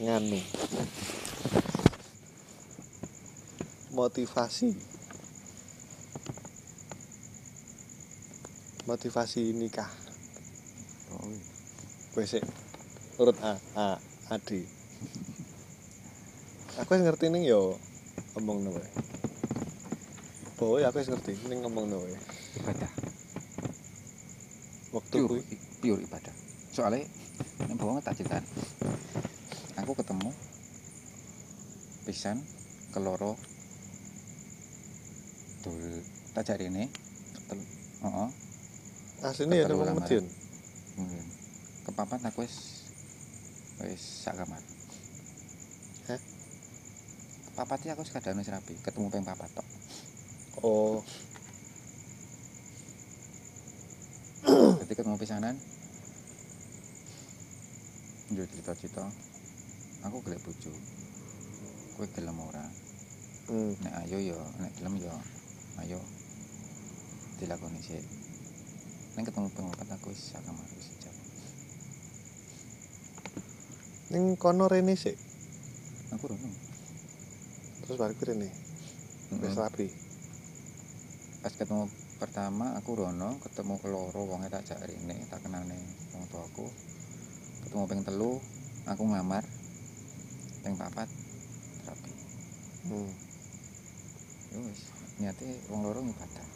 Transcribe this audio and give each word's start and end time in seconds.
nganu 0.00 0.40
motivasi 3.92 4.72
motivasi 8.88 9.52
nikah 9.52 9.90
Oh, 11.12 11.28
wes 12.16 12.32
sik. 12.32 12.44
urut 13.20 13.36
A 13.44 13.60
A 13.76 14.00
Adi 14.32 14.64
aku 16.80 16.96
wis 16.96 17.04
ngerti 17.04 17.28
ning 17.28 17.44
yo 17.44 17.76
ngomong 18.32 18.64
wae 18.72 18.88
Boy, 20.56 20.88
aku 20.88 21.04
wis 21.04 21.12
ngerti 21.12 21.36
ning 21.52 21.60
ngomong 21.60 21.92
wae 21.92 22.16
ibadah. 22.64 22.92
waktu 24.92 25.16
Pure, 25.24 25.40
pure 25.80 26.00
ibadah. 26.04 26.34
Soalnya 26.72 27.04
yang 27.64 27.76
bawa 27.80 28.00
tak 28.00 28.16
cerita. 28.16 28.40
Aku 29.82 29.98
ketemu 29.98 30.30
pisan 32.06 32.38
keloro 32.94 33.34
dul 35.66 36.02
tak 36.34 36.46
cari 36.50 36.70
ini 36.70 36.86
tel, 37.50 37.58
oh, 38.06 38.30
asline 39.26 39.58
ya 39.58 39.66
Ketelu 39.66 39.82
nang. 39.82 39.98
Medion 39.98 40.26
mungkin 40.98 41.24
kepapat 41.86 42.20
aku 42.30 42.46
wis 42.46 42.86
wis 43.82 44.02
sak 44.26 44.38
kamar. 44.38 44.62
Kepapat 47.52 47.78
aku 47.94 48.02
sekadar 48.06 48.38
wis 48.38 48.50
rapi, 48.50 48.74
ketemu 48.86 49.10
peng 49.10 49.26
papat 49.26 49.50
tok. 49.50 49.66
oh 50.62 51.02
Jadi 54.82 54.92
ketemu 54.94 55.16
pisanan. 55.18 55.54
Yo 58.32 58.42
cerita-cerita. 58.48 59.31
Aku 60.02 60.18
golek 60.22 60.42
bojo. 60.42 60.72
Kowe 61.94 62.06
gelem 62.14 62.38
ora? 62.42 62.64
hmm. 63.48 63.72
Nek 63.82 63.94
ayo 64.06 64.18
yo, 64.18 64.40
nek 64.58 64.72
gelem 64.78 64.94
yo. 64.98 65.14
Ayo. 65.82 66.00
Dilakoni 67.38 67.80
sik. 67.82 68.02
Nek 69.16 69.28
ketemu 69.28 69.48
pengopat 69.52 69.88
aku 69.92 70.10
wis 70.10 70.32
sak 70.32 70.42
kamar 70.46 70.64
wis 70.74 70.88
sejak. 70.88 71.14
ning 74.12 74.36
kono 74.36 74.68
rene 74.68 74.92
sik 74.92 75.16
Aku 76.12 76.28
rono. 76.28 76.52
terus 77.80 77.96
balik 77.96 78.20
rene 78.20 78.44
wis 79.40 79.56
rapi 79.56 79.88
Pas 81.40 81.50
ketemu 81.56 81.88
pertama 82.20 82.76
aku 82.78 82.94
rono, 82.94 83.34
ketemu 83.42 83.74
keloro 83.82 84.22
wonge 84.30 84.46
tak 84.46 84.62
jak 84.62 84.78
rene, 84.78 85.26
tak 85.26 85.42
kenane 85.42 85.74
wong 86.14 86.22
tuaku. 86.30 86.70
Ketemu 87.66 87.82
ping 87.90 88.02
telu, 88.06 88.38
aku 88.86 89.02
ngamar. 89.10 89.42
Ping 90.62 90.78
papat 90.78 91.10
rapi. 91.90 92.12
hmm. 92.86 93.10
Ya 94.52 94.58
wis, 94.62 94.80
niate 95.18 95.46
wong 95.66 95.82
loro 95.82 95.98
ibadah. 96.06 96.46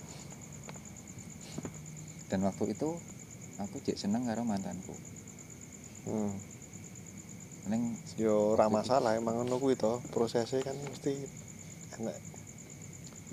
Dan 2.31 2.47
waktu 2.47 2.75
itu 2.75 2.91
aku 3.59 3.77
jek 3.83 3.99
seneng 3.99 4.31
karo 4.31 4.47
mantanku. 4.47 4.95
Hmm. 6.07 6.35
Neng 7.67 7.99
yo 8.15 8.55
ora 8.55 8.71
masalah 8.71 9.19
emang 9.19 9.43
ngono 9.43 9.59
kuwi 9.59 9.75
to 9.75 9.99
prosesnya 10.15 10.63
kan 10.63 10.79
mesti 10.79 11.19
enak 11.99 12.15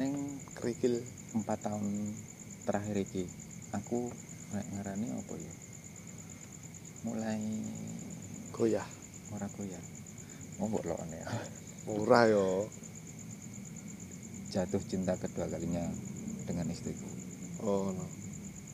neng 0.02 0.42
kerikil 0.58 0.98
empat 1.38 1.70
tahun 1.70 1.86
terakhir 2.66 2.98
iki 2.98 3.30
aku 3.78 4.10
nek 4.58 4.66
ngarani 4.74 5.08
apa 5.14 5.34
ya? 5.38 5.54
Mulai 7.06 7.42
goyah 8.50 8.88
ora 9.38 9.46
goyah. 9.54 10.03
Mau 10.64 10.72
mbok 10.72 10.95
lokne 10.95 11.19
ya. 11.19 11.28
murah 11.92 12.23
yo 12.31 12.72
Jatuh 14.47 14.80
cinta 14.88 15.11
kedua 15.19 15.52
kalinya 15.52 15.83
dengan 16.47 16.72
istriku. 16.72 17.03
oh 17.68 17.91
no 17.91 18.07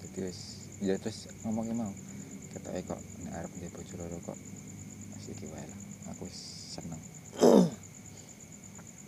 Jadi 0.06 0.30
wis 0.30 0.70
ya 0.86 0.94
terus 1.02 1.34
ngomongnya 1.42 1.82
mau 1.82 1.90
ketoke 2.54 2.94
kok 2.94 3.02
nek 3.26 3.42
arep 3.42 3.52
ndek 3.58 3.74
bojo 3.74 3.94
loro 3.98 4.22
kok 4.22 4.38
masih 5.18 5.34
iki 5.34 5.50
wae 5.50 5.66
lah. 5.66 5.82
Aku 6.14 6.30
wis 6.30 6.38
seneng. 6.78 7.02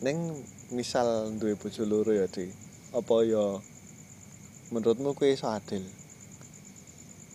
ning 0.01 0.41
misal 0.73 1.37
duwe 1.37 1.53
bojo 1.53 1.85
loro 1.85 2.17
ya 2.17 2.25
Di 2.33 2.49
apa 2.97 3.13
ya 3.29 3.61
menurutmu 4.73 5.13
kuwi 5.13 5.37
iso 5.37 5.53
adil 5.53 5.85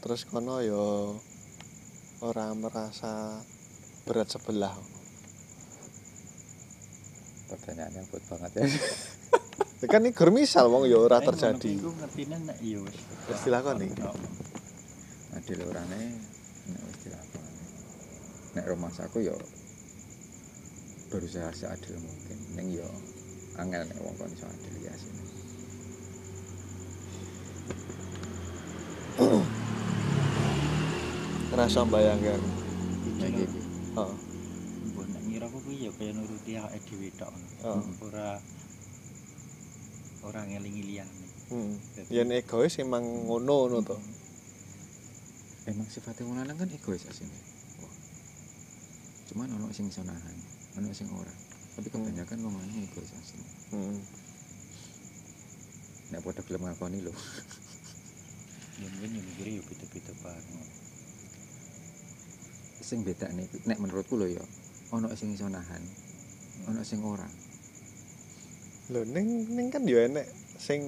terus 0.02 0.26
kono 0.26 0.58
ya 0.58 1.14
ora 2.18 2.50
merasa 2.58 3.46
berat 4.10 4.26
sebelah 4.26 4.95
Pertanyaannya 7.46 8.02
buat 8.10 8.24
banget 8.26 8.50
ya. 8.58 8.64
ya 9.82 9.86
kan 9.92 10.02
ini 10.02 10.10
gur 10.10 10.30
misal 10.34 10.66
wong 10.66 10.90
ya 10.90 10.98
ora 10.98 11.22
terjadi 11.22 11.78
Iku 11.78 11.90
ngertine 11.94 12.36
nek 12.42 12.58
iya 12.64 12.78
wis. 12.82 12.98
Wis 13.30 13.40
dilakoni? 13.46 13.88
Adil 15.36 15.60
orane 15.62 16.00
nek 16.66 16.82
wis 16.90 16.98
dilakoni 17.06 17.46
nek 18.56 18.64
romansaku 18.72 19.20
yo 19.20 19.36
berusaha 21.12 21.52
seadil 21.52 22.00
mungkin 22.00 22.38
ning 22.56 22.72
yo 22.72 22.88
angel 23.60 23.84
nek 23.84 24.00
wong 24.00 24.16
kon 24.16 24.32
iso 24.32 24.48
adil 24.48 24.74
ya 24.80 24.96
sini 24.96 25.22
ngerasa 31.52 31.84
bayangkan 31.84 32.40
iki 33.04 33.44
iki 33.44 33.60
oh. 34.00 34.12
Mbok 34.88 35.04
nek 35.12 35.22
ngira 35.28 35.46
aku 35.52 35.58
kuwi 35.76 35.84
ya 35.86 35.92
kaya 35.92 36.12
nuruti 36.16 36.56
awake 36.56 36.88
dhewe 36.88 37.08
tok. 37.20 37.32
Oh. 37.68 37.84
Ora 38.08 38.40
ora 40.24 40.40
ngelingi 40.48 40.82
liyane. 40.88 41.26
hmm. 41.52 41.72
Dadi- 41.94 42.10
yen 42.16 42.32
egois 42.32 42.74
emang 42.80 43.04
ngono 43.04 43.68
ngono 43.68 43.78
to 43.84 43.96
emang 45.68 45.86
sifatnya 45.86 46.24
wong 46.26 46.40
lanang 46.42 46.58
kan 46.58 46.66
egois 46.66 47.04
asine 47.06 47.30
cuman 49.30 49.54
ono 49.54 49.70
sing 49.70 49.86
iso 49.86 50.02
nahan 50.02 50.34
ono 50.74 50.90
sing 50.90 51.06
ora 51.14 51.30
tapi 51.78 51.86
kebanyakan 51.92 52.42
wong 52.42 52.54
lanang 52.58 52.82
egois 52.82 53.12
asine 53.14 53.46
hmm. 53.70 53.98
nek 56.10 56.24
padha 56.24 56.42
gelem 56.42 56.64
ngakoni 56.64 57.04
lho 57.04 57.12
Ya 58.76 58.88
mungkin 58.92 59.16
ya 59.16 59.22
mikire 59.24 59.50
ya 59.56 59.62
beda-beda 59.64 60.12
banget. 60.20 60.68
sing 62.82 63.00
beda 63.06 63.30
nih 63.32 63.46
nek 63.64 63.78
menurutku 63.78 64.18
lho 64.18 64.26
ya 64.34 64.42
ono 64.90 65.10
sing 65.16 65.34
iso 65.34 65.48
nahan. 65.48 65.82
Ono 66.68 66.82
sing 66.84 67.02
ora. 67.02 67.26
Lho 68.92 69.02
ning 69.02 69.50
ning 69.50 69.68
kan 69.72 69.82
ya 69.88 70.06
enek 70.06 70.26
sing 70.58 70.82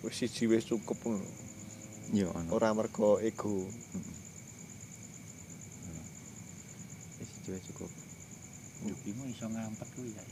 wis 0.00 0.16
siji 0.16 0.48
wis 0.48 0.64
cukup 0.64 0.96
ngono. 1.04 1.28
Ya 2.12 2.28
ono. 2.32 2.48
Ora 2.56 2.72
mergo 2.72 3.20
ego. 3.20 3.68
Wis 7.20 7.30
jiwa 7.44 7.58
cukup. 7.68 7.92
Yo 8.84 8.92
iso 9.28 9.46
ngampet 9.48 9.88
kuwi 9.92 10.16
ya. 10.16 10.24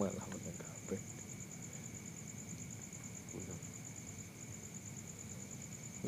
malah 0.00 0.24
meneng 0.32 0.56
kabeh 0.56 1.02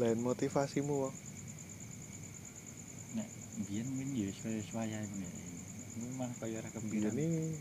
lain 0.02 0.18
motivasimu 0.18 1.06
wong 1.06 1.14
Nek 3.14 3.28
biyen 3.70 3.86
mungkin 3.86 4.18
ya 4.18 4.34
swaya 4.66 4.98
ngene. 4.98 5.28
Memang 6.02 6.32
kaya 6.40 6.58
ora 6.58 6.68
kepikiran. 6.72 7.14
ini 7.14 7.52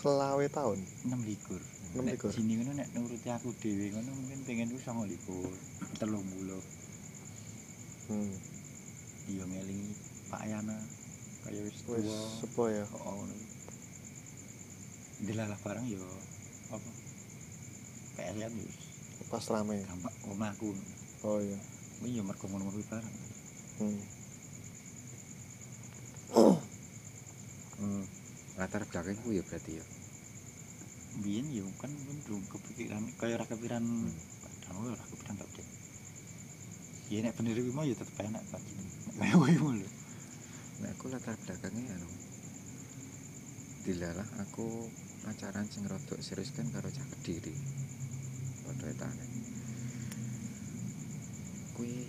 selawe 0.00 0.46
tahun 0.48 0.78
6 1.04 1.28
likur. 1.28 1.60
Enam 1.92 2.08
Nek 2.08 2.16
likur. 2.16 2.30
Sini 2.32 2.56
ngono 2.56 2.72
nek 2.78 2.88
nuruti 2.96 3.28
aku 3.28 3.52
dhewe 3.60 3.92
ngono 3.92 4.10
mungkin 4.16 4.40
pengen 4.48 4.72
ku 4.72 4.78
9 4.80 5.04
likur. 5.10 5.52
30. 6.00 6.08
hmm. 8.08 8.32
Iya 9.30 9.44
ngelingi 9.44 9.92
Pak 10.32 10.42
Yana 10.48 10.78
kaya 11.44 11.60
wis 11.66 11.82
tuwa. 11.84 12.00
sepo 12.40 12.70
ya 12.72 12.86
Oh, 13.04 13.12
ngono. 13.20 13.34
Dilalah 15.20 15.58
barang 15.60 15.84
yo 15.90 16.00
apa? 16.72 16.90
PS 18.16 18.36
kan 18.38 18.52
yo 18.54 18.68
pas 19.28 19.44
rame 19.50 19.82
gampang 19.84 20.16
omahku. 20.30 20.72
Oh 21.26 21.38
iya 21.40 21.58
Kuwi 22.00 22.16
yo 22.16 22.24
mergo 22.24 22.48
ngono 22.48 22.72
kuwi 22.72 22.84
barang. 22.88 23.16
hmm. 23.76 24.00
Hmm, 27.80 28.04
latar 28.56 28.88
belakangku 28.88 29.28
ya 29.36 29.44
berarti 29.44 29.80
ya 29.80 29.84
Biyen 31.20 31.48
yo 31.52 31.68
kan 31.76 31.92
belum 32.24 32.40
kepikiran 32.48 33.04
kaya 33.20 33.36
ora 33.36 33.44
kepikiran 33.44 33.84
padahal 34.40 34.96
ora 34.96 35.04
kepikiran 35.12 35.36
tak 35.44 35.48
deh. 35.60 35.68
Ya 37.12 37.18
nek 37.20 37.36
bener 37.36 37.56
kuwi 37.60 37.72
mau 37.76 37.84
yo 37.84 37.92
tetep 37.92 38.16
enak 38.24 38.40
kan. 38.48 38.62
Kaya 39.20 39.34
kuwi 39.36 39.56
lho. 39.60 39.90
nek 40.80 40.96
aku 40.96 41.12
latar 41.12 41.36
belakangnya 41.36 41.92
ya, 41.92 41.94
anu, 42.00 42.08
dilalah 43.84 44.28
aku 44.40 44.88
pacaran 45.20 45.68
sing 45.68 45.84
rodok 45.84 46.16
serius 46.24 46.56
kan 46.56 46.64
karo 46.72 46.88
cah 46.88 47.04
kediri 47.04 47.52
padha 48.64 48.88
etane 48.88 49.49
kuwi 51.80 52.04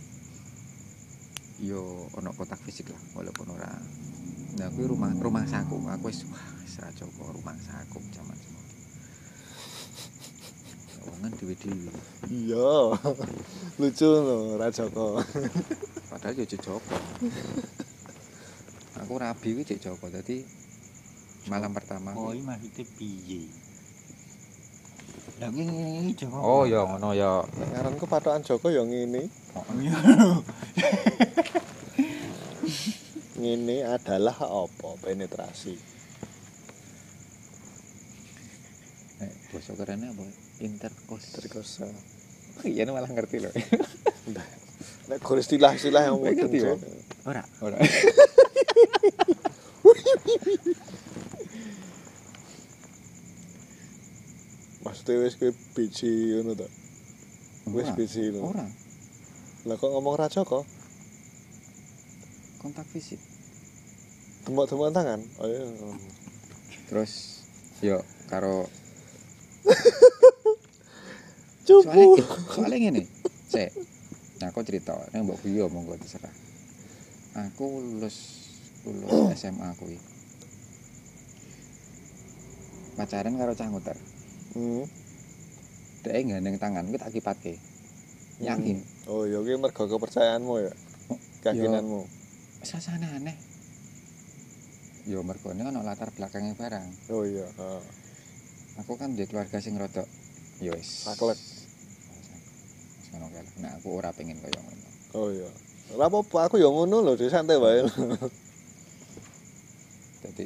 yo 1.64 2.12
ana 2.20 2.36
kontak 2.36 2.60
fisik 2.68 2.92
lah 2.92 3.00
walaupun 3.16 3.56
ora. 3.56 3.72
Nah 4.60 4.68
kuwi 4.76 4.92
rumah 4.92 5.16
rumah 5.16 5.48
saku. 5.48 5.80
Aku 5.80 6.12
wis 6.12 6.28
wis 6.28 6.76
ra 6.84 6.92
coba 6.92 7.32
rumah 7.32 7.56
saku 7.56 8.04
jaman 8.12 8.36
semono 8.36 8.68
Wongan 11.02 11.32
dewe-dewe. 11.40 11.90
Iya. 12.28 13.00
Lucu 13.80 14.10
no 14.12 14.60
Rajoko 14.60 15.24
padahal 16.12 16.36
yo 16.36 16.46
Joko 16.46 16.76
aku 19.00 19.14
rabi 19.16 19.56
kuwi 19.56 19.64
Cek 19.64 19.80
Joko 19.80 20.12
dadi 20.12 20.44
malam 21.48 21.72
pertama 21.72 22.12
Oh, 22.14 22.36
iki 22.36 22.44
maksudnya 22.44 22.84
piye? 23.00 23.42
Lah 25.40 25.50
ngene 25.50 26.06
iki 26.06 26.28
Joko. 26.28 26.38
oh 26.38 26.64
ya 26.68 26.84
ngono 26.86 27.16
ya. 27.16 27.42
Ngaranku 27.48 28.06
patokan 28.06 28.44
Joko 28.46 28.70
ya 28.70 28.84
ngene 28.86 29.32
Ngene 33.42 33.78
adalah 33.88 34.38
apa 34.38 34.90
penetrasi 35.02 35.74
Nek 39.22 39.34
basa 39.54 39.72
kerennya 39.78 40.10
apa? 40.14 40.24
Interkos. 40.62 41.24
terkosa 41.36 41.88
Iya 42.62 42.86
malah 42.90 43.10
ngerti 43.10 43.38
loh. 43.42 43.54
nek 45.10 45.20
guru 45.26 45.42
istilah-istilah 45.42 46.02
yang 46.08 46.18
Ngerti, 46.22 46.42
mudeng 46.46 46.62
Bang? 46.62 46.80
Cek. 46.80 46.94
Ora. 47.26 47.44
Ora. 47.66 47.78
maksudnya 54.82 55.22
wis 55.24 55.36
kowe 55.38 55.52
biji 55.78 56.10
ngono 56.36 56.52
to 56.58 56.68
wis 57.74 57.90
biji 57.98 58.34
ngono 58.34 58.50
Ora. 58.54 58.66
Lah 59.70 59.78
kok 59.78 59.92
ngomong 59.94 60.18
Rajoko 60.18 60.66
Kontak 62.62 62.86
fisik. 62.94 63.18
tembok-tembok 64.46 64.94
tangan 64.94 65.22
oh 65.42 65.48
iya 65.50 65.66
Terus 66.90 67.42
yo 67.82 67.98
karo 68.28 68.68
cupu 71.68 72.18
soalnya 72.18 72.52
soalnya 72.52 72.78
ngene. 72.78 73.04
Sek. 73.48 73.70
Nah, 74.42 74.50
aku 74.50 74.66
cerita, 74.66 74.98
nek 75.14 75.22
mbok 75.22 75.40
guyu 75.46 75.70
monggo 75.70 75.94
terserah. 76.02 76.34
Aku 77.48 77.80
lulus 77.80 78.18
lulus 78.84 79.30
SMA 79.40 79.70
kuwi. 79.78 79.98
Pacaran 82.98 83.38
karo 83.38 83.54
cah 83.56 83.68
nguter. 83.70 83.98
hmm. 84.58 84.84
Dek 86.02 86.18
gandeng 86.28 86.58
tangan 86.58 86.90
kuwi 86.90 87.00
tak 87.00 87.14
kipatke. 87.14 87.54
Yakin. 88.42 88.82
Oh 89.10 89.26
iya 89.26 89.40
ki 89.42 89.58
mergo 89.58 89.84
kepercayaanmu 89.90 90.54
ya 90.62 90.74
keyakinanmu 91.42 92.02
Sasane 92.62 93.10
aneh. 93.10 93.34
Yo 95.10 95.26
mergone 95.26 95.66
ana 95.66 95.82
latar 95.82 96.14
belakangnya 96.14 96.54
barang. 96.54 97.10
oh 97.10 97.26
iya 97.26 97.50
heeh. 97.58 97.82
Aku 98.86 99.02
kan 99.02 99.18
di 99.18 99.26
keluarga 99.26 99.58
sing 99.58 99.74
rodok 99.82 100.06
yo 100.62 100.78
wis. 100.78 101.10
Saklek. 101.10 101.42
Ngono 103.10 103.34
kae. 103.34 103.42
Nek 103.66 103.82
aku 103.82 103.98
ora 103.98 104.14
pengen 104.14 104.38
kaya 104.38 104.62
ngono. 104.62 104.88
oh 105.18 105.28
iya 105.34 105.50
ora 105.92 106.08
apa-apa 106.08 106.48
aku 106.48 106.56
ya 106.62 106.70
ngono 106.70 107.02
lho 107.04 107.18
santai 107.28 107.58
wae 107.58 107.82
Jadi 110.22 110.46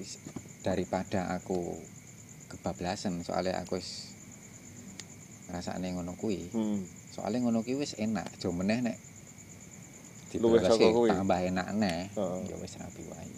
daripada 0.64 1.36
aku 1.36 1.78
kebablasan 2.48 3.22
soalnya 3.22 3.60
aku 3.60 3.76
wis 3.78 4.16
ngrasakne 5.52 5.94
ngono 5.94 6.16
kuwi. 6.16 6.48
hmm. 6.56 7.05
Soalnya 7.16 7.48
ngono 7.48 7.64
kuwi 7.64 7.80
wis 7.80 7.96
enak, 7.96 8.28
aja 8.28 8.52
meneh 8.52 8.80
nek 8.84 8.98
kuwi. 10.36 11.10
tambah 11.16 11.40
enak 11.40 11.68
neh. 11.80 12.12
Heeh. 12.12 12.40
Ya 12.52 12.56
wis 12.60 12.76
rapi 12.76 13.04
wae. 13.08 13.32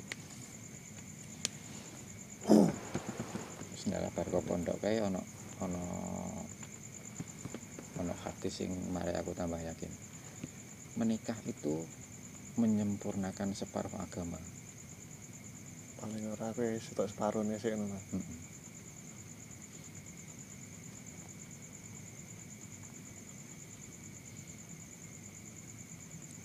Wis 3.78 3.84
ndalah 3.86 4.10
bar 4.18 4.26
kok 4.26 4.42
pondok 4.50 4.82
kae 4.82 4.98
ana 4.98 5.22
ana 5.62 5.82
ana 8.02 8.14
hadis 8.26 8.66
sing 8.66 8.74
mari 8.90 9.14
aku 9.14 9.38
tambah 9.38 9.62
yakin. 9.62 9.94
Menikah 10.98 11.38
itu 11.46 11.86
menyempurnakan 12.58 13.54
separuh 13.54 13.94
agama. 14.02 14.42
paling 15.98 16.30
ora 16.30 16.54
kowe 16.54 16.78
sitok 16.78 17.10
separone 17.10 17.58
sik 17.58 17.74
ngono 17.74 17.98
Mm-mm. 18.14 18.38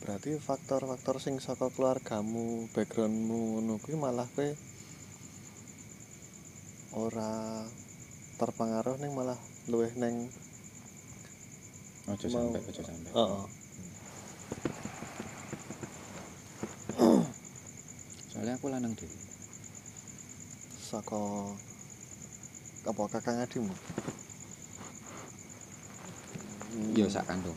Berarti 0.02 0.34
faktor-faktor 0.34 1.22
sing 1.22 1.38
saka 1.38 1.70
keluargamu 1.70 2.66
backgroundmu 2.75 3.38
ngono 3.62 3.78
kuwi 3.78 3.94
malah 3.94 4.26
kowe 4.34 4.50
ora 6.99 7.62
terpengaruh 8.43 8.99
ning 8.99 9.14
malah 9.14 9.38
luwih 9.70 9.94
neng 9.94 10.26
Ojo 12.10 12.26
sampai, 12.26 12.58
ojo 12.58 12.82
sampai. 12.82 13.10
heeh 13.14 13.44
Soalnya 18.26 18.58
aku 18.58 18.66
lanang 18.75 18.90
dhewe. 18.99 19.16
saka 20.82 21.22
apa 22.90 23.02
kakang 23.06 23.38
adimu 23.38 23.70
Yo 26.96 27.06
sak 27.06 27.28
kandung. 27.28 27.56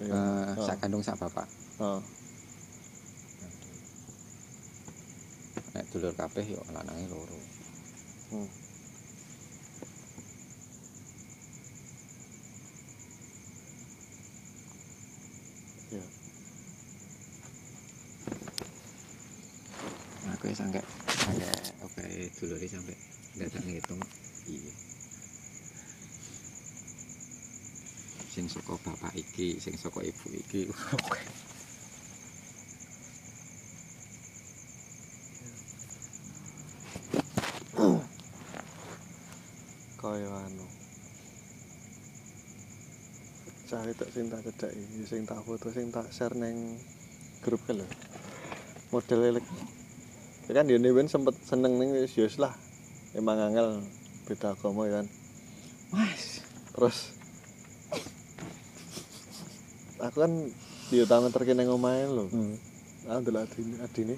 Heeh. 0.00 0.56
sak 0.64 0.80
kandung 0.80 1.04
sak 1.04 1.16
bapak. 1.20 1.59
Heeh. 1.80 2.02
Nek 5.72 5.84
dulur 5.88 6.12
kabeh 6.12 6.44
yo 6.44 6.60
lanange 6.76 7.08
loro. 7.08 7.38
Hmm. 8.28 8.48
Ya. 15.88 16.04
Aku 20.36 20.52
ya 20.52 20.54
sampe 20.60 20.84
sampe 21.16 21.48
oke 21.80 22.04
dulure 22.36 22.66
sampe 22.68 22.92
datang 23.40 23.64
ngitung 23.64 24.00
iya. 24.52 24.72
Sing 28.28 28.52
saka 28.52 28.76
bapak 28.84 29.16
iki, 29.16 29.56
sing 29.56 29.80
saka 29.80 30.04
ibu 30.04 30.28
iki. 30.36 30.68
kaya 40.10 40.26
anu. 40.26 40.66
Cari 43.70 43.92
tak 43.94 44.10
sing 44.10 44.26
tak 44.26 44.42
cedak 44.42 44.72
iki 44.74 45.06
sing 45.06 45.22
tak 45.22 45.38
foto 45.46 45.70
sing 45.70 45.94
tak 45.94 46.10
share 46.10 46.34
neng 46.34 46.78
grup 47.46 47.62
lho. 47.70 47.86
Model 48.90 49.20
elek. 49.30 49.46
Ya 50.50 50.58
kan 50.58 50.66
dia 50.66 50.82
ben 50.82 51.06
sempet 51.06 51.38
seneng 51.46 51.78
ning 51.78 51.94
wis 51.94 52.18
ya 52.18 52.26
lah. 52.42 52.54
Emang 53.14 53.38
angel 53.38 53.86
beda 54.26 54.58
agama 54.58 54.90
ya 54.90 55.02
kan. 55.02 55.06
Mas, 55.94 56.42
terus. 56.74 57.14
Aku 60.02 60.16
kan 60.26 60.32
di 60.90 60.96
utama 60.98 61.30
terkini 61.30 61.62
ngomain 61.62 62.10
lho. 62.10 62.26
Hmm. 62.26 62.58
ndelok 63.08 63.42
adine 63.48 63.76
adine 63.82 64.14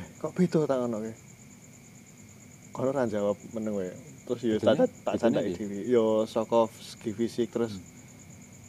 eh 0.00 0.06
kok 0.18 0.32
beda 0.32 0.66
tak 0.66 0.78
ngono 0.80 0.98
ke 1.04 1.12
kono 2.72 2.88
ora 2.90 3.04
jawab 3.06 3.36
meneng 3.52 3.74
wae 3.76 3.92
terus 4.30 4.42
ya 4.46 4.56
Bedanya- 4.62 4.86
tak 4.86 4.90
tak 5.02 5.14
candaki 5.18 5.50
piye? 5.50 5.58
dhewe 5.58 5.78
yo 5.90 6.04
saka 6.30 6.70
segi 6.78 7.10
fisik 7.10 7.50
terus 7.50 7.74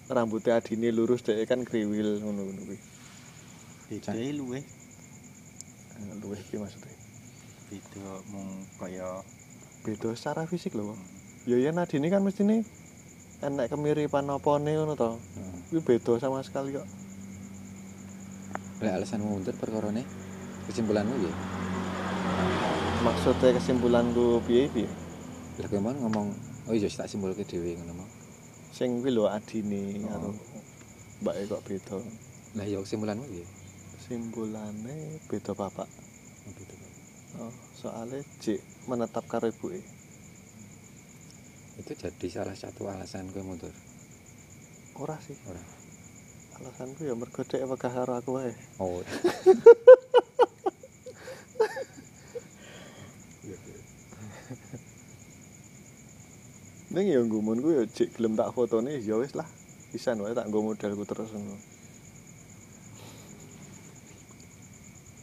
rambutnya 0.10 0.58
adine 0.58 0.90
lurus 0.90 1.22
dhek 1.22 1.46
kan 1.46 1.62
kriwil 1.62 2.18
ngono-ngono 2.18 2.62
kuwi 2.66 2.80
Beda 3.92 4.16
luweh. 4.16 4.64
Eh, 6.00 6.16
luwih 6.24 6.40
iki 6.40 6.56
maksudnya. 6.56 6.96
Beda 7.68 8.08
mung 8.32 8.64
kaya 8.80 9.20
beda 9.84 10.16
secara 10.16 10.48
fisik 10.48 10.74
lho 10.74 10.96
ya 11.44 11.60
ya 11.60 11.70
adine 11.76 12.08
kan 12.08 12.24
mesti 12.24 12.42
nih 12.42 12.64
enek 13.44 13.68
kemiripan 13.68 14.32
opone 14.32 14.72
ngono 14.74 14.96
to. 14.96 15.20
Hmm. 15.38 15.60
kuwi 15.70 15.80
beda 15.86 16.18
sama 16.18 16.40
sekali 16.42 16.74
kok. 16.74 16.88
Lek 18.82 18.96
alasanmu 18.98 19.28
mundur 19.30 19.54
perkarane 19.54 20.02
kesimpulanmu 20.66 21.14
piye? 21.20 21.34
maksudnya 23.02 23.58
kesimpulanku 23.58 24.40
piye 24.46 24.70
piye 24.70 24.88
Mau 25.70 25.94
ngomong 25.94 26.28
oh 26.66 26.74
iya 26.74 26.90
tak 26.90 27.06
simpulke 27.06 27.46
dhewe 27.46 27.78
ngono 27.78 28.02
mau. 28.02 28.10
sing 28.72 29.04
kuwi 29.04 29.12
lho 29.14 29.28
adine 29.28 30.00
Oh. 30.02 30.10
karo 30.10 30.30
mbake 31.22 31.44
kok 31.46 31.62
beda 31.68 31.98
Lah 32.58 32.66
ya 32.66 32.82
kesimpulanmu 32.82 33.24
piye? 33.30 33.46
simbulane 34.02 35.22
beda 35.30 35.54
bapak 35.54 35.86
Oh, 35.88 36.52
gitu. 36.58 36.74
oh, 37.38 37.54
soalnya 37.78 38.26
J 38.42 38.58
menetap 38.90 39.24
karo 39.30 39.48
ibuke 39.48 39.80
itu 41.78 41.92
jadi 41.94 42.28
salah 42.28 42.58
satu 42.58 42.90
alasan 42.90 43.30
gue 43.30 43.42
mundur 43.42 43.72
ora 44.98 45.16
sih 45.22 45.38
Ora. 45.46 45.62
alasanku 46.58 47.06
ya 47.06 47.14
mergo 47.14 47.42
dhek 47.42 47.62
wegah 47.64 47.94
karo 47.94 48.14
aku 48.18 48.30
wae 48.42 48.54
oh 48.82 49.02
ning 56.92 57.08
ya 57.08 57.24
nggumunku 57.24 57.72
ya 57.72 57.84
jek 57.88 58.12
gelem 58.20 58.36
tak 58.36 58.52
fotone 58.52 59.00
ya 59.00 59.16
wis 59.16 59.32
lah. 59.32 59.48
Pisan 59.92 60.20
wae 60.20 60.36
tak 60.36 60.48
nggo 60.52 60.60
modelku 60.60 61.08
terus 61.08 61.32
ngono. 61.32 61.56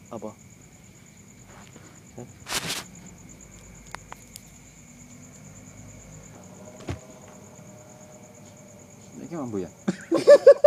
Apa? 0.09 0.33
Ini 9.29 9.37
mampu 9.37 9.61
ya 9.61 9.69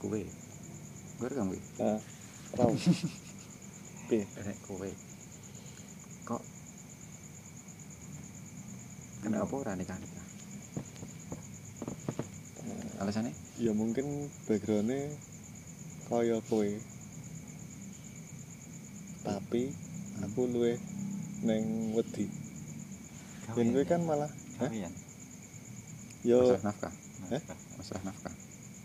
kowe. 0.00 0.20
Gue 1.20 1.26
rekam 1.28 1.52
kowe. 1.52 1.60
ah 1.84 2.00
tau 2.56 2.72
piye 4.08 4.24
Rek 4.24 4.58
kowe. 4.66 4.90
Kok 6.26 6.42
kenapa 9.22 9.52
ora 9.52 9.76
nikah 9.76 10.00
nikah? 10.00 10.26
Alasannya? 13.00 13.32
ya 13.60 13.76
mungkin 13.76 14.32
backgroundnya 14.48 15.12
kaya 16.08 16.40
kowe 16.48 16.68
tapi 19.20 19.68
aku 20.24 20.40
luwe 20.48 20.80
neng 21.44 21.92
wedi 21.92 22.24
ben 23.52 23.76
kowe 23.76 23.84
kan 23.84 24.00
malah 24.00 24.32
Hah? 24.56 24.68
Gawean. 24.72 24.92
yo 26.24 26.40
Masalah 26.56 26.64
nafkah. 26.72 26.92
Eh? 27.36 27.42
Masalah 27.76 28.02
nafkah. 28.08 28.29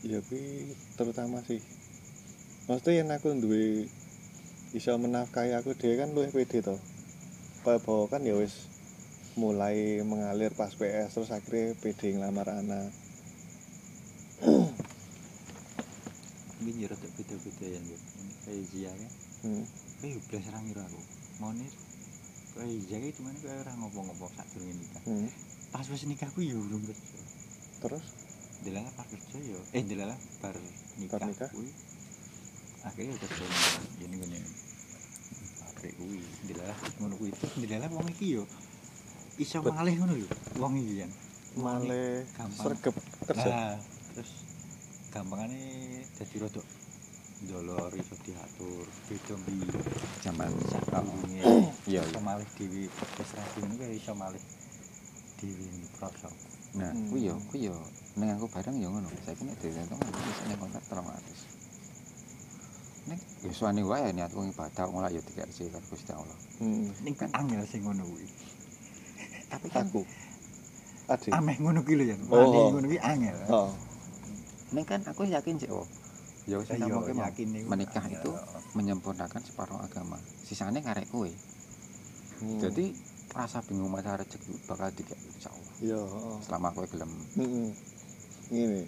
Ya 0.05 0.21
kuwi 0.21 0.69
terutama 0.93 1.41
sih 1.49 1.57
maksudnya 2.69 3.01
yang 3.01 3.09
aku 3.09 3.33
duwe 3.41 3.89
bisa 4.69 4.93
menafkahi 5.01 5.57
aku 5.57 5.73
dia 5.73 5.97
kan 5.97 6.13
luwih 6.13 6.29
pede 6.29 6.61
to 6.61 6.77
bawa 7.65 8.05
kan 8.05 8.21
ya 8.21 8.37
wis 8.37 8.69
mulai 9.33 10.05
mengalir 10.05 10.53
pas 10.53 10.69
PS 10.77 11.17
terus 11.17 11.33
akhirnya 11.33 11.73
pede 11.81 12.13
ngelamar 12.13 12.53
anak 12.53 12.93
Mungkin 16.65 16.81
ya 16.81 16.87
rada 16.89 17.07
beda-beda 17.13 17.65
ya. 17.67 17.79
Kayak 18.47 18.63
Zia 18.73 18.89
kan. 18.89 19.11
hmm. 19.45 19.63
Kayak 20.01 20.17
blas 20.27 20.45
ra 20.49 20.59
ngira 20.65 20.81
aku. 20.81 21.01
Monir 21.37 21.71
kayak 22.57 22.79
Zia 22.89 22.97
kayak 22.99 23.15
cuman 23.21 23.35
kayak 23.37 23.57
ora 23.63 23.73
ngopo-ngopo 23.79 24.25
sak 24.33 24.47
durunge 24.55 24.73
nikah. 24.73 25.03
Hmm. 25.05 25.29
Pas 25.69 25.85
wis 25.85 26.03
nikah 26.09 26.29
ku 26.33 26.41
ya 26.41 26.57
kerja. 26.57 26.95
terus 27.85 28.05
Delala 28.65 28.89
pas 28.97 29.05
kerja 29.05 29.37
ya 29.37 29.59
eh 29.77 29.83
delala 29.85 30.15
bar 30.41 30.57
nikah. 30.97 31.21
Bar 31.21 31.29
nikah? 31.29 31.49
kuwi. 31.53 31.69
Akhirnya 32.81 33.13
ya 33.13 33.19
kerja 33.21 33.45
ini 34.01 34.15
gini 34.17 34.39
pabrik 35.61 35.93
kuwi. 35.95 36.21
Delala 36.49 36.73
ngono 36.97 37.13
kuwi 37.15 37.29
delala 37.61 37.85
wong 37.93 38.07
iki 38.09 38.41
yo 38.41 38.43
iso 39.37 39.61
Bet- 39.61 39.75
malih 39.77 39.93
ngono 40.01 40.13
lho. 40.17 40.27
Wong 40.57 40.73
iki 40.81 40.93
kan. 41.05 41.11
gampang. 42.35 42.65
sergep 42.67 42.95
kerja 43.29 43.47
Nah, 43.47 43.75
terus 44.11 44.31
gampangane 45.07 45.61
dadi 46.19 46.35
rada 46.41 46.61
dolor 47.45 47.91
iso 47.95 48.15
diatur 48.25 48.83
beda 49.07 49.33
mbi 49.39 49.55
Zaman 50.19 50.51
sak 50.67 50.83
kambunge 50.89 51.39
Iya, 51.91 52.01
iso 52.03 52.17
iya. 52.17 52.19
malih 52.19 52.47
dhewe 52.57 52.89
wis 52.89 53.31
kae 53.31 53.87
iso 53.93 54.11
malih 54.17 54.41
dhewe 55.37 55.67
proso 55.95 56.27
Nah, 56.75 56.91
Hmm. 56.91 57.07
kuwi 57.07 57.31
yo, 57.31 57.35
kuwi 57.51 57.71
yo 57.71 57.75
ning 58.19 58.29
aku 58.35 58.47
bareng 58.51 58.75
yo 58.79 58.91
ngono. 58.91 59.07
Saiki 59.23 59.43
nek 59.47 59.55
dihitung 59.63 59.95
aku 59.95 60.19
wis 60.19 60.39
ning 60.47 60.59
kontrak 60.59 60.83
300. 60.91 61.15
Nek 63.07 63.19
yo 63.47 63.51
suwane 63.55 63.81
wae 63.85 64.11
niatku 64.11 64.43
ibadah 64.43 64.85
ngolah 64.91 65.11
yo 65.13 65.21
dikasih 65.23 65.71
karo 65.71 65.85
Gusti 65.87 66.11
Allah. 66.11 66.37
hmm. 66.59 66.87
ning 67.03 67.13
kan 67.15 67.29
angel 67.35 67.63
sing 67.67 67.83
ngono 67.83 68.03
kuwi 68.07 68.27
Tapi 69.45 69.67
kan 69.71 69.85
aku 69.87 70.01
adik 71.05 71.31
ameh 71.31 71.55
ngono 71.61 71.79
kuwi 71.85 71.95
lho 72.01 72.05
ya 72.11 72.15
Oh. 72.27 72.43
wani 72.43 72.57
ngono 72.73 72.87
kuwi 72.89 72.99
angel 72.99 73.37
oh. 73.51 73.69
ning 74.73 74.83
kan 74.83 74.99
aku 75.05 75.23
yakin 75.27 75.55
sih 75.55 75.69
oh. 75.71 75.87
Ya 76.45 76.59
wis 76.61 76.69
yakin 76.69 77.47
niku 77.49 77.65
menikah 77.65 78.05
itu 78.05 78.29
menyempurnakan 78.77 79.41
separuh 79.41 79.81
agama. 79.81 80.19
Sisane 80.45 80.77
karek 80.85 81.09
kowe. 81.09 81.25
Hmm. 82.37 82.59
Jadi 82.61 82.93
rasa 83.33 83.65
bingung 83.65 83.89
masalah 83.89 84.21
rezeki 84.21 84.53
bakal 84.69 84.93
dikek 84.93 85.17
insyaallah. 85.17 85.64
Iya. 85.85 85.99
Selama 86.41 86.73
kowe 86.73 86.87
gelem 86.89 87.11
Hmm. 87.37 87.69
Ngene 88.49 88.81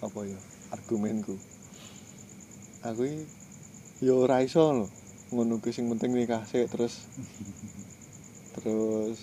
apa 0.00 0.18
ya 0.24 0.38
argumenku. 0.72 1.34
Aku 2.84 3.02
iki 3.04 3.24
ya 4.06 4.14
ora 4.14 4.40
iso 4.40 4.62
lho 4.72 4.86
ngono 5.28 5.60
kuwi 5.60 5.76
sing 5.76 5.90
penting 5.92 6.16
nikah 6.16 6.40
sik 6.48 6.70
terus 6.72 7.04
terus 8.56 9.18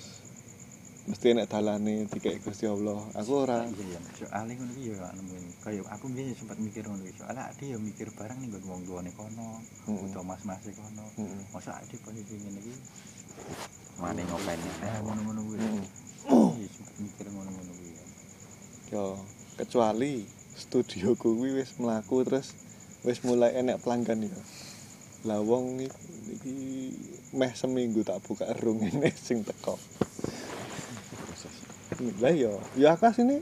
mesti 1.06 1.38
enek 1.38 1.46
dalane 1.50 2.10
dikek 2.10 2.42
Gusti 2.42 2.66
Allah. 2.66 2.98
Aku 3.14 3.46
ora 3.46 3.62
iya 3.70 3.98
ya 3.98 4.00
soalnya 4.18 4.54
ngono 4.58 4.72
kuwi 4.74 4.90
ya 4.94 5.08
nemuin 5.14 5.46
kaya 5.62 5.82
aku 5.86 6.06
mbiyen 6.10 6.34
sempat 6.34 6.58
mikir 6.58 6.82
ngono 6.86 7.06
kuwi 7.06 7.14
soalnya 7.14 7.44
ade 7.50 7.66
ya 7.74 7.78
mikir 7.78 8.10
barang 8.14 8.38
ning 8.42 8.52
wong 8.66 8.82
tuane 8.86 9.10
kono 9.14 9.62
Heeh. 9.86 10.06
utawa 10.10 10.34
mas-mas 10.34 10.62
e 10.66 10.74
kono 10.74 11.06
Heeh. 11.18 11.42
masa 11.54 11.78
ade 11.78 11.96
posisi 12.02 12.36
ngene 12.42 12.60
iki 12.60 12.74
mani 14.02 14.22
ngopeni. 14.26 14.70
ngono-ngono 15.06 15.42
kuwi 15.46 15.58
Heeh. 15.62 15.78
iya 15.78 16.05
mikir 16.56 17.28
ngono-ngono 17.30 17.72
kuwi 17.76 17.94
Ya 18.94 19.04
kecuali 19.60 20.24
studioku 20.56 21.36
kuwi 21.36 21.60
wis 21.60 21.76
mlaku 21.82 22.24
terus 22.24 22.56
wis 23.04 23.20
mulai 23.28 23.60
enek 23.60 23.84
pelanggan 23.84 24.26
ya. 24.26 24.40
Lah 25.26 25.42
wong 25.42 25.84
iki 25.84 26.58
meh 27.36 27.52
seminggu 27.52 28.06
tak 28.08 28.24
buka 28.24 28.48
rung 28.64 28.80
ini 28.82 29.12
sing 29.14 29.44
teko. 29.44 29.76
Lah 32.20 32.34
ya, 32.34 32.52
ya 32.76 32.96
aku 32.96 33.08
sini 33.12 33.40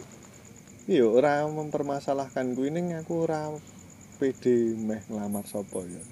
ya 0.86 1.08
ora 1.08 1.48
mempermasalahkan 1.48 2.56
kuwi 2.58 2.70
ning 2.72 2.92
aku 2.98 3.24
ora 3.24 3.52
pede 4.18 4.78
meh 4.80 5.02
nglamar 5.12 5.46
sapa 5.46 5.84
ya. 5.86 6.04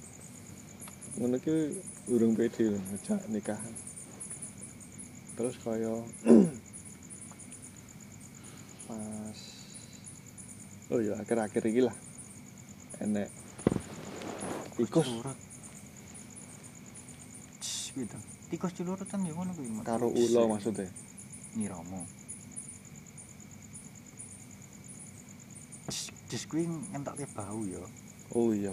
Ngono 1.20 1.40
ki 1.40 1.76
urung 2.12 2.36
pede 2.36 2.78
ngejak 2.78 3.22
nikahan. 3.32 3.74
Terus 5.36 5.56
kaya 5.64 5.96
pas 8.92 9.40
Oh 10.92 11.00
ya 11.00 11.16
akhir-akhir 11.16 11.64
iki 11.72 11.88
lah 11.88 11.96
enek 13.00 13.32
tikus 14.76 15.08
gitu 17.96 18.18
tikus 18.52 18.72
celurutan 18.76 19.24
ya 19.24 19.32
ngono 19.32 19.56
kuwi 19.56 19.72
karo 19.88 20.12
ulo 20.12 20.52
maksudnya. 20.52 20.92
Niromo 21.56 22.04
Cis 26.32 26.48
kuwi 26.48 26.64
ngentokke 26.64 27.28
bau 27.36 27.60
ya. 27.68 27.84
Oh 28.32 28.56
iya. 28.56 28.72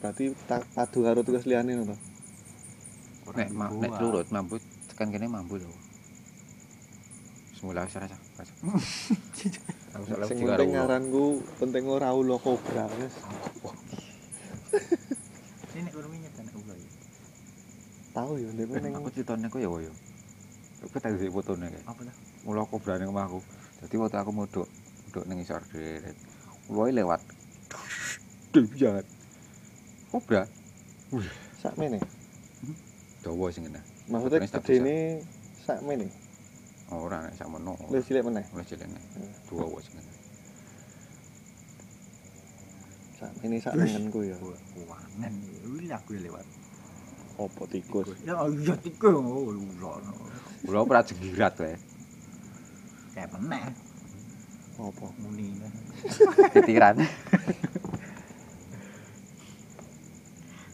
Berarti 0.00 0.32
tak 0.48 0.64
padu 0.72 1.04
karo 1.04 1.20
tikus 1.20 1.44
liyane 1.44 1.76
ngono. 1.76 1.92
Nek 3.36 3.48
nek 3.52 3.92
lurut 4.00 4.28
mambu 4.32 4.56
tekan 4.88 5.12
kene 5.12 5.28
mambu 5.28 5.60
lho. 5.60 5.68
Semula 7.60 7.84
wis 7.84 7.92
rasa. 7.92 8.16
Salah 9.92 10.26
Sing 10.26 10.42
penting 10.42 10.70
ngaranku 10.74 11.42
penting 11.60 11.84
ora 11.86 12.10
ulo 12.16 12.36
kobra. 12.40 12.88
Ini 15.72 15.80
nek 15.84 15.94
urung 15.96 16.12
nyet 16.16 16.34
anak 16.40 16.54
ulo 16.56 16.74
ya. 16.74 16.90
Tahu 18.12 18.32
ya 18.40 18.48
nek 18.52 18.66
ning 18.82 18.94
Aku 18.98 19.08
critane 19.12 19.46
ku 19.52 19.58
ya 19.60 19.68
woyo. 19.68 19.92
Aku 20.82 20.98
tak 20.98 21.14
sik 21.16 21.30
fotone 21.30 21.70
kae. 21.70 21.82
Apa 21.86 22.02
lah? 22.02 22.14
Ulo 22.48 22.66
kobra 22.66 22.98
ning 22.98 23.08
omahku. 23.12 23.38
Dadi 23.82 23.94
waktu 23.98 24.18
aku 24.18 24.30
modok, 24.34 24.68
modok 25.08 25.24
ning 25.30 25.38
isor 25.42 25.62
deret. 25.70 26.16
Ulo 26.66 26.90
lewat. 26.90 27.20
Jangan. 28.52 29.04
Kobra 30.12 30.44
sakmene. 31.62 32.00
dawa 33.22 33.46
sing 33.54 33.70
kena. 33.70 33.80
Maksudnya 34.10 34.38
gedene 34.50 35.22
sakmene. 35.62 36.06
Ora 36.92 37.24
nek 37.24 37.34
sakmono. 37.40 37.80
Luwih 37.88 38.04
cilik 38.04 38.22
meneh. 38.28 38.44
Mulai 38.52 38.66
cilene. 38.68 39.00
Hmm. 39.16 39.32
Dua 39.48 39.64
wae 39.64 39.80
sing 39.80 39.94
kena. 39.96 40.12
Sakmene 43.16 43.56
sak 43.64 43.72
nengenku 43.80 44.20
ya. 44.28 44.36
Wanen. 44.84 45.34
Wih 45.72 45.88
aku 45.88 46.20
lewat. 46.20 46.44
Apa 47.40 47.62
tikus? 47.72 48.12
Ya 48.28 48.36
iya 48.44 48.76
tikus 48.76 49.16
oh 49.16 49.48
ulo. 49.48 49.96
Ulo 50.68 50.78
ora 50.84 51.00
jegirat 51.00 51.56
wae. 51.56 51.80
Kayak 53.16 53.32
meneh. 53.40 53.92
apa 54.82 55.06
muni 55.20 55.52
titiran 56.56 56.96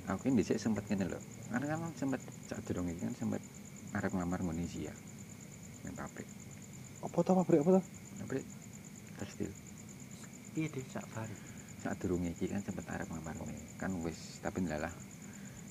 aku 0.06 0.22
ini 0.30 0.40
dhisik 0.40 0.56
sempet 0.56 0.86
ngene 0.86 1.10
lho 1.10 1.20
kan 1.50 1.60
kan 1.60 1.92
sempet 1.98 2.22
sak 2.46 2.62
durung 2.64 2.86
iki 2.88 3.02
kan 3.02 3.12
sempet 3.18 3.42
arep 3.92 4.12
ngamar 4.14 4.40
ngene 4.40 4.64
ya 4.70 4.94
ning 5.84 5.94
pabrik. 5.94 6.28
Apa 7.04 7.18
to 7.22 7.32
pabrik 7.36 7.60
apa 7.62 7.70
to 7.78 7.82
pabrik. 8.22 8.44
Tekstil 9.18 9.52
piye 10.58 10.66
deh 10.74 10.82
sak 10.90 11.06
bari 11.14 11.36
sak 11.78 11.94
durung 12.02 12.26
iki 12.26 12.50
kan 12.50 12.58
sempet 12.58 12.82
arep 12.90 13.06
ngamar 13.06 13.30
ngene 13.38 13.62
kan 13.78 13.94
wis 14.02 14.42
tapi 14.42 14.66
ndalah 14.66 14.90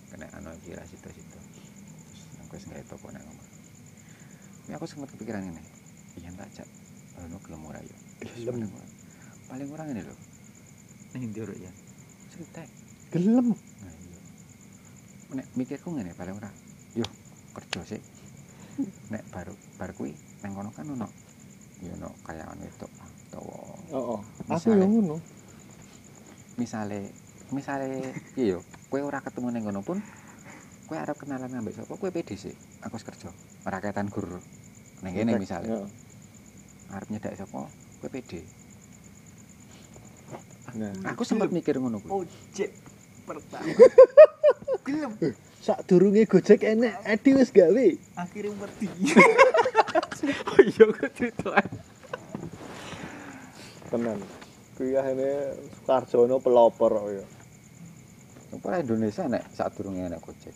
kena 0.08 0.32
anu 0.40 0.56
iki 0.64 0.72
ra 0.72 0.88
situ-situ 0.88 1.28
terus 1.28 2.24
aku 2.40 2.56
wis 2.56 2.64
gawe 2.72 2.84
toko 2.88 3.12
nang 3.12 3.28
omah 3.28 3.48
Ini 4.64 4.80
aku 4.80 4.88
sempet 4.88 5.12
kepikiran 5.12 5.44
ini 5.44 5.60
iya 6.24 6.32
tak 6.40 6.48
cak. 6.56 6.68
Anu 7.20 7.36
gelem 7.44 7.68
ora 7.68 7.84
yo 7.84 7.96
Gelem. 8.32 8.64
paling 8.64 8.72
ora 8.72 8.88
paling 9.52 9.68
ora 9.76 9.84
ngene 9.92 10.02
lho. 10.08 10.16
Ning 11.12 11.32
ndi 11.32 11.40
ya? 11.60 11.72
Cerita 12.32 12.64
gelem. 13.12 13.52
Nah 13.56 13.96
iya. 14.08 14.20
Nek 15.36 15.48
mikirku 15.56 15.92
ngene 15.92 16.16
paling 16.16 16.36
ora. 16.40 16.52
Yo 16.96 17.04
kerja 17.56 17.96
sih. 17.96 18.02
Nek 19.10 19.24
baru 19.34 19.54
bar 19.82 19.92
kuwi 19.98 20.14
nang 20.46 20.54
kono 20.54 20.70
kan 20.70 20.86
ono 20.86 21.08
ya 21.82 21.94
ono 21.94 22.10
lah, 22.26 22.58
utawa 22.58 23.58
oh, 23.94 24.18
oh. 24.18 24.20
aku 24.50 24.74
yang 24.74 24.90
ngono 24.90 25.22
misale 26.58 27.14
misale 27.54 28.14
iya 28.34 28.58
yo 28.58 28.60
kowe 28.90 29.02
ora 29.06 29.22
ketemu 29.22 29.48
ning 29.54 29.64
kono 29.66 29.82
pun 29.86 30.02
kowe 30.88 30.98
arep 30.98 31.18
kenalan 31.20 31.52
ambek 31.52 31.76
sapa 31.76 32.00
kowe 32.00 32.08
pede 32.10 32.40
sih. 32.40 32.56
Aku 32.88 32.96
kerja. 32.96 33.28
Ora 33.68 33.84
ketan 33.84 34.08
gur 34.08 34.40
ning 35.04 35.14
kene 35.14 35.36
misale 35.36 35.68
Heeh. 35.68 35.88
arep 36.96 37.08
nyedak 37.12 37.36
sapa 37.36 37.68
kowe 38.00 38.10
pede. 38.10 38.42
nah 40.78 40.94
Aku 41.16 41.26
sempat 41.26 41.50
mikir 41.50 41.76
ngono 41.82 41.98
kuwi. 42.00 42.24
ojek 42.26 42.70
pertama 43.26 43.66
gelem 44.86 45.12
sak 45.68 45.84
durunge 45.84 46.24
gojek 46.24 46.64
enek. 46.64 46.96
Edi 47.04 47.36
wis 47.36 47.52
gawe. 47.52 47.88
Akhirnya 48.16 48.56
ngerti 48.56 48.88
Oh 50.48 50.60
iya 50.64 50.86
kok 50.88 51.12
cerita. 51.14 51.52
tenan. 53.92 54.20
Kuwi 54.80 54.96
ahene 54.96 55.54
Sukarjono 55.76 56.40
pelopor 56.40 56.92
kok 56.96 57.08
ya. 57.12 57.26
Ora 58.64 58.80
Indonesia 58.80 59.28
nek 59.28 59.44
saat 59.52 59.76
durunge 59.76 60.08
enek 60.08 60.24
Gojek. 60.24 60.56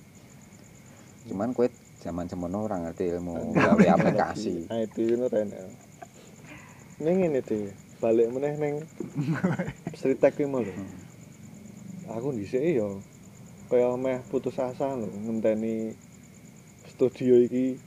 Cuman 1.27 1.51
kowe 1.51 1.68
zaman 2.01 2.25
semono 2.32 2.65
ora 2.65 2.80
ngerti 2.80 3.12
ilmu 3.12 3.51
gawe 3.51 3.86
aplikasi. 3.94 4.65
IT 4.72 4.96
ngono 4.96 5.27
rene 5.27 5.60
ning 7.01 7.15
ngene 7.18 7.41
dhewe 7.41 7.74
balik 7.98 8.30
meneh 8.30 8.53
ning 8.58 8.75
Sritek 10.00 10.39
ki 10.39 10.48
mau 10.48 10.63
lho. 10.63 10.74
Aku 12.10 12.34
dhisik 12.34 12.63
ya 12.63 12.88
kaya 13.72 13.96
meh 13.96 14.20
putus 14.28 14.60
asa 14.60 15.00
lho 15.00 15.08
ngenteni 15.08 15.96
studio 16.92 17.40
iki 17.40 17.80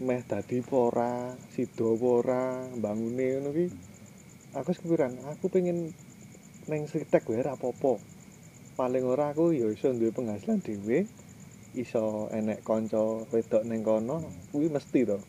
meh 0.00 0.24
dadi 0.24 0.64
apa 0.64 0.76
ora 0.88 1.12
sida 1.52 1.84
apa 1.84 2.06
ora 2.08 2.42
mbangune 2.72 3.26
ngono 3.36 3.50
ki 3.52 3.66
aku 4.56 4.72
kepikiran 4.72 5.12
aku 5.28 5.52
pengen 5.52 5.92
ning 6.64 6.80
Sritek 6.88 7.28
wae 7.28 7.44
ora 7.44 7.52
apa-apa 7.60 8.00
paling 8.80 9.04
ora 9.04 9.36
aku 9.36 9.52
ya 9.52 9.68
iso 9.68 9.92
duwe 9.92 10.16
penghasilan 10.16 10.64
dhewe 10.64 11.04
iso 11.76 12.32
enek 12.32 12.64
kanca 12.64 13.00
wedok 13.28 13.68
ning 13.68 13.84
kono 13.84 14.24
kuwi 14.48 14.72
mesti 14.72 15.04
to 15.04 15.20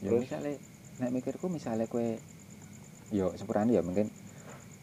Ya 0.00 0.08
Terus? 0.16 0.24
misale 0.24 0.52
nek 0.96 1.10
mikirku 1.12 1.46
misale 1.52 1.84
kowe 1.84 2.16
yo 3.12 3.36
sepurane 3.36 3.76
ya 3.76 3.84
mungkin 3.84 4.08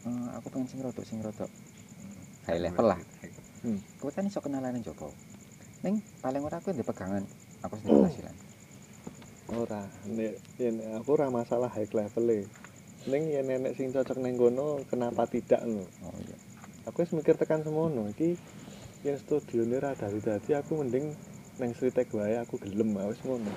eh, 0.06 0.26
aku 0.38 0.46
pengen 0.54 0.70
sing 0.70 0.78
rodok 0.78 1.02
sing 1.02 1.18
rodok 1.20 1.50
high 2.46 2.62
level 2.62 2.86
lah. 2.86 3.00
Hmm. 3.62 3.80
Kowe 3.98 4.10
kan 4.14 4.26
iso 4.26 4.38
kenalan 4.38 4.78
Joko. 4.82 5.10
Ning 5.82 6.02
paling 6.22 6.42
ora 6.42 6.62
kowe 6.62 6.70
ndek 6.74 6.86
pegangan 6.86 7.24
aku 7.62 7.74
sing 7.82 7.90
penghasilan. 7.90 8.36
ora 9.48 9.80
nek 10.04 10.36
yen 10.60 10.76
aku 11.00 11.16
ora 11.16 11.32
masalah 11.32 11.72
high 11.72 11.88
level 11.88 12.28
e 12.28 12.44
ning 13.08 13.32
yen 13.32 13.48
enek 13.48 13.72
sing 13.80 13.88
cocok 13.88 14.20
ning 14.20 14.36
kono 14.36 14.84
kenapa 14.84 15.24
tidak 15.24 15.64
lho 15.64 15.88
Oh 16.04 16.12
iya. 16.20 16.36
aku 16.84 17.00
wis 17.00 17.16
mikir 17.16 17.32
tekan 17.40 17.64
semono 17.64 18.12
iki 18.12 18.36
yen 19.08 19.16
studio 19.16 19.64
ini 19.64 19.80
ra 19.80 19.96
dadi 19.96 20.20
dadi 20.20 20.52
aku 20.52 20.84
mending 20.84 21.16
neng 21.56 21.70
Sritek 21.72 22.12
wae 22.12 22.36
aku 22.36 22.60
gelem 22.60 22.92
wis 23.08 23.20
ngono 23.24 23.52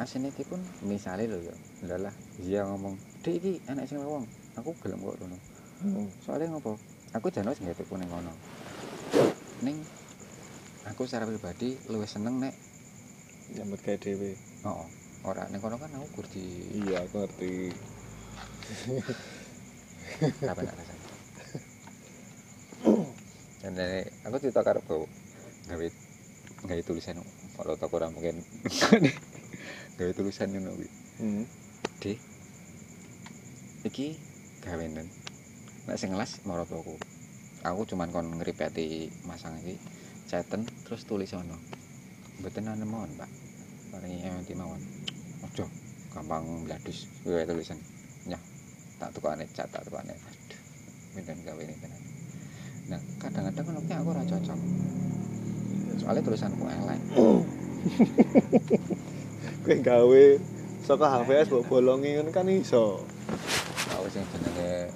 Asine 0.00 0.32
iki 0.32 0.48
pun 0.48 0.58
misale 0.88 1.28
lho 1.28 1.36
ya. 1.36 1.52
Ndalah 1.84 2.16
dia 2.40 2.64
ngomong, 2.64 2.96
"Dik 3.20 3.38
iki 3.38 3.52
enek 3.68 3.84
sing 3.84 4.00
lowong." 4.00 4.24
Aku 4.56 4.72
gelem 4.80 5.04
kok 5.04 5.20
rono. 5.20 5.36
Hmm. 5.84 6.08
Soalnya 6.24 6.56
ngopo? 6.56 6.80
Aku 7.12 7.28
jan 7.28 7.44
wis 7.44 7.60
nggak 7.60 7.76
tuku 7.76 8.00
ning 8.00 8.08
kono. 8.08 8.32
Ning 9.60 9.76
aku 10.88 11.04
secara 11.04 11.28
pribadi 11.28 11.76
luwih 11.92 12.08
seneng 12.08 12.40
nek 12.40 12.56
nyambut 13.52 13.84
gawe 13.84 14.00
dhewe 14.00 14.32
oh, 14.64 14.88
ora 15.28 15.44
ning 15.52 15.60
kono 15.60 15.76
kan 15.76 15.92
aku 15.92 16.08
gur 16.16 16.26
di 16.32 16.44
iya 16.80 17.04
aku 17.04 17.20
ngerti 17.20 17.52
apa 20.48 20.60
nak 20.64 20.72
rasanya. 20.72 21.06
Dan 23.60 23.72
dari 23.76 24.00
aku 24.24 24.36
cerita 24.40 24.64
karo 24.64 24.80
bau 24.80 25.04
gawe 25.68 25.86
gawe 26.64 26.80
tulisan 26.80 27.20
kalau 27.60 27.76
tak 27.76 27.92
kurang 27.92 28.16
mungkin 28.16 28.40
gawe 30.00 30.12
tulisan 30.16 30.48
ngono 30.48 30.80
kuwi. 30.80 30.88
hmm. 31.20 31.44
Dik. 32.00 32.18
Iki 33.84 34.16
gawenan. 34.64 35.21
Nek 35.86 35.98
sing 35.98 36.14
ngelas 36.14 36.38
marotoku. 36.46 36.94
Aku 37.62 37.86
cuman 37.86 38.10
kon 38.10 38.26
ngripeti 38.38 39.10
masang 39.26 39.58
iki 39.62 39.78
ceten 40.30 40.66
terus 40.86 41.02
tulis 41.06 41.30
ono. 41.34 41.58
Mboten 42.42 42.70
ana 42.70 42.86
mawon, 42.86 43.10
Pak. 43.18 43.30
Paringi 43.90 44.22
enti 44.26 44.54
mawon. 44.54 44.78
Ojo 45.46 45.66
gampang 46.14 46.66
bladus 46.66 47.06
gawe 47.26 47.42
tulisan. 47.46 47.78
Nyah. 48.30 48.42
Tak 49.02 49.10
tukane 49.14 49.46
cat 49.50 49.66
tak 49.70 49.82
tukane. 49.86 50.14
Aduh. 50.14 50.60
Menden 51.18 51.38
gawe 51.42 51.60
ini 51.62 51.74
tenan. 51.78 52.02
Nah, 52.90 53.00
kadang-kadang 53.22 53.64
kan 53.66 53.74
aku 53.98 54.08
ora 54.10 54.22
cocok. 54.26 54.58
Soalnya 56.02 56.22
tulisanku 56.22 56.62
elek. 56.66 57.00
kowe 59.62 59.76
gawe 59.78 60.24
saka 60.82 61.06
HVS 61.22 61.50
mbok 61.50 61.66
bolongi 61.70 62.18
kan 62.34 62.46
iso 62.50 63.02
Aku 63.94 64.06
sing 64.10 64.26
jenenge 64.34 64.90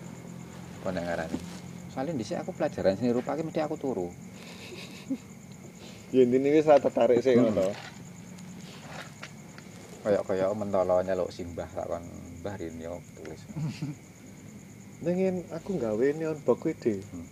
apa 0.87 0.94
nek 0.94 1.03
ngarani. 1.03 1.38
Soalnya 1.90 2.14
dhisik 2.14 2.38
aku 2.38 2.55
pelajaran 2.55 2.94
seni 2.94 3.11
rupa 3.11 3.35
ki 3.35 3.42
mesti 3.42 3.59
aku 3.59 3.75
turu. 3.75 4.07
ya 6.14 6.22
intine 6.22 6.55
wis 6.55 6.62
ra 6.70 6.79
tertarik 6.79 7.18
sih 7.18 7.35
ngono 7.35 7.75
Kayak-kayak 10.07 10.55
mentolo 10.55 11.03
nyeluk 11.03 11.35
simbah 11.35 11.66
tak 11.66 11.90
kon 11.90 12.07
mbah 12.38 12.55
rin 12.55 12.79
yo 12.79 13.03
tulis. 13.18 13.42
ning 15.03 15.16
yen 15.18 15.37
aku 15.51 15.75
gawe 15.75 16.07
neon 16.14 16.38
box 16.46 16.62
kuwi 16.62 16.79
deh 16.79 17.03
Hmm. 17.11 17.27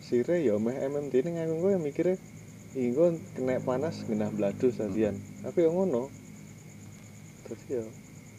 sire 0.00 0.40
ya 0.40 0.56
meh 0.56 0.80
MMT 0.80 1.20
ning 1.20 1.36
aku 1.44 1.60
kowe 1.60 1.76
mikire 1.76 2.16
Inggo 2.72 3.12
kena 3.36 3.60
panas 3.60 4.00
genah 4.08 4.32
bladus 4.32 4.80
dadian. 4.80 5.18
Aku 5.44 5.60
ya 5.60 5.68
ngono. 5.68 6.08
Terus 7.44 7.62
ya 7.68 7.84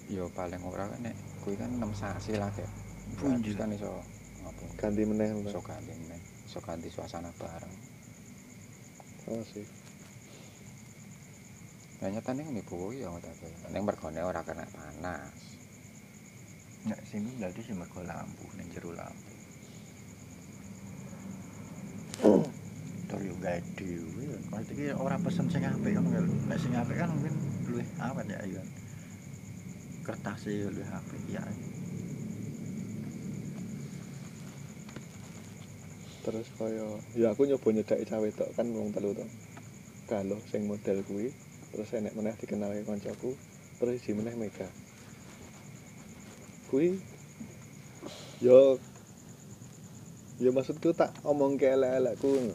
Yo 0.10 0.26
paling 0.34 0.64
ora 0.66 0.90
nek 0.98 1.14
kuwi 1.46 1.54
kan 1.54 1.70
6 1.78 1.94
sasi 1.94 2.34
lah 2.42 2.50
kayak. 2.50 2.81
Punjul. 3.20 3.56
kan 3.58 3.72
iso 3.74 3.92
ganti 4.80 5.04
meneh 5.04 5.34
Iso 5.44 5.62
ganti 5.62 5.92
meneh. 5.92 6.22
Iso 6.48 6.60
ganti 6.64 6.88
suasana 6.88 7.32
bareng. 7.36 7.76
Oh 9.32 9.44
sih. 9.46 9.66
Nah 12.02 12.10
nyatane 12.10 12.42
ngene 12.42 12.66
bowo 12.66 12.90
ya 12.90 13.08
ngono 13.14 13.22
ta. 13.22 13.70
Ning 13.70 13.86
mergone 13.86 14.20
ora 14.26 14.42
kena 14.42 14.66
panas. 14.74 15.38
Nek 16.90 16.98
sing 17.06 17.30
berarti 17.38 17.62
sing 17.62 17.78
mergo 17.78 18.02
lampu 18.02 18.50
ning 18.58 18.66
jero 18.74 18.90
lampu. 18.90 19.34
Tor 23.06 23.22
yo 23.22 23.38
gawe 23.38 23.62
dhewe. 23.78 24.26
Maksud 24.50 24.74
iki 24.74 24.90
ora 24.98 25.22
pesen 25.22 25.46
sing 25.54 25.62
apik 25.62 25.94
kan 25.94 26.06
lho. 26.10 26.34
Nek 26.50 26.58
sing 26.58 26.74
apik 26.74 26.98
kan 26.98 27.14
mungkin 27.14 27.38
luwih 27.70 27.86
awet 28.02 28.26
ya 28.34 28.38
ayo. 28.50 28.62
Kertas 30.02 30.50
e 30.50 30.66
luwih 30.66 30.90
apik 30.90 31.22
ya. 31.30 31.46
Terus 36.22 36.48
kaya 36.58 36.86
ya 37.18 37.34
aku 37.34 37.50
nyoba 37.50 37.70
nyedaki 37.74 38.06
cawe 38.06 38.30
tok 38.34 38.50
kan 38.54 38.70
wong 38.70 38.94
telu 38.94 39.18
to. 39.18 39.26
Kalau 40.06 40.38
sing 40.50 40.70
model 40.70 41.02
kuwi 41.08 41.34
terus 41.72 41.94
enek 41.96 42.14
meneh 42.14 42.36
dikenalke 42.38 42.84
koncoku 42.84 43.34
terus 43.82 43.98
isi 43.98 44.14
meneh 44.14 44.38
Mega. 44.38 44.70
Kuwi 46.70 47.02
yo 48.42 48.78
ya 50.42 50.50
maksudku 50.50 50.98
tak 50.98 51.14
omong 51.22 51.58
ke 51.62 51.70
elek-elekku 51.70 52.54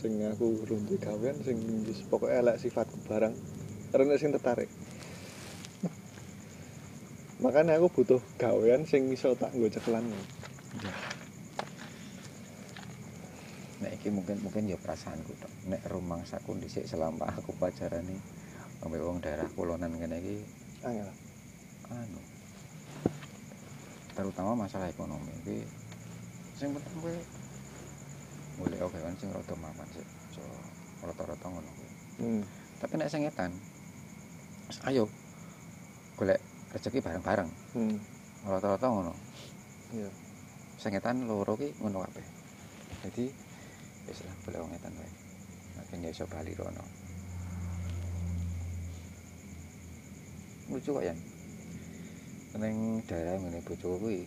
sing 0.00 0.16
aku 0.24 0.64
runtuh 0.64 0.96
gawean 0.96 1.36
sing 1.44 1.56
pokoke 2.08 2.32
elek 2.32 2.56
sifatku 2.56 2.96
barang 3.04 3.36
karena 3.92 4.16
sing 4.16 4.32
tertarik 4.32 4.68
makanya 7.44 7.76
aku 7.76 7.92
butuh 7.92 8.20
gawean 8.40 8.88
sing 8.88 9.12
iso 9.12 9.36
tak 9.36 9.52
nggo 9.52 9.68
cekelan 9.68 10.08
nek 13.86 14.02
iki 14.02 14.10
mungkin 14.10 14.42
mungkin 14.42 14.66
ya 14.66 14.74
perasaanku 14.74 15.30
tok. 15.38 15.52
Nek 15.70 15.86
rumangsaku 15.86 16.58
dhisik 16.58 16.90
selama 16.90 17.30
aku 17.30 17.54
pacarane 17.54 18.18
ambek 18.82 19.00
wong 19.00 19.22
daerah 19.22 19.46
kulonan 19.54 19.94
kene 19.96 20.18
iki 20.20 20.36
angel 20.84 21.08
anu 21.90 22.20
terutama 24.12 24.66
masalah 24.66 24.90
ekonomi 24.90 25.32
iki 25.44 25.62
sing 26.56 26.72
penting 26.72 26.96
kowe 26.98 27.14
golek 28.60 28.80
oke 28.80 28.98
kan 28.98 29.14
sing 29.20 29.28
rada 29.32 29.54
mapan 29.60 29.88
sih 29.92 30.06
so 30.32 30.42
rata-rata 31.04 31.46
ngono 31.46 31.68
kuwi. 31.76 31.90
Hmm. 32.16 32.42
tapi 32.80 32.94
nek 32.96 33.12
sing 33.12 33.22
edan 33.28 33.52
ayo 34.88 35.06
golek 36.16 36.40
rezeki 36.72 37.04
bareng-bareng. 37.04 37.50
Hmm. 37.76 37.96
rata-rata 38.46 38.86
ngono. 38.88 39.12
Iya. 39.94 40.10
Sing 40.80 40.92
edan 40.96 41.28
loro 41.28 41.54
ki 41.56 41.76
ngono 41.80 42.04
kabeh. 42.08 42.26
Jadi 43.06 43.24
wis 44.06 44.22
lah 44.24 44.34
golek 44.46 44.60
wong 44.62 44.72
edan 44.74 44.94
wae. 44.98 45.12
Nek 45.96 46.12
iso 46.12 46.26
bali 46.26 46.52
rono 46.54 46.84
lucu 50.66 50.90
kok 50.98 51.04
ya 51.06 51.14
ning 52.56 53.04
daerah 53.04 53.36
ngene 53.36 53.60
bojoku 53.62 53.96
kuwi 54.00 54.24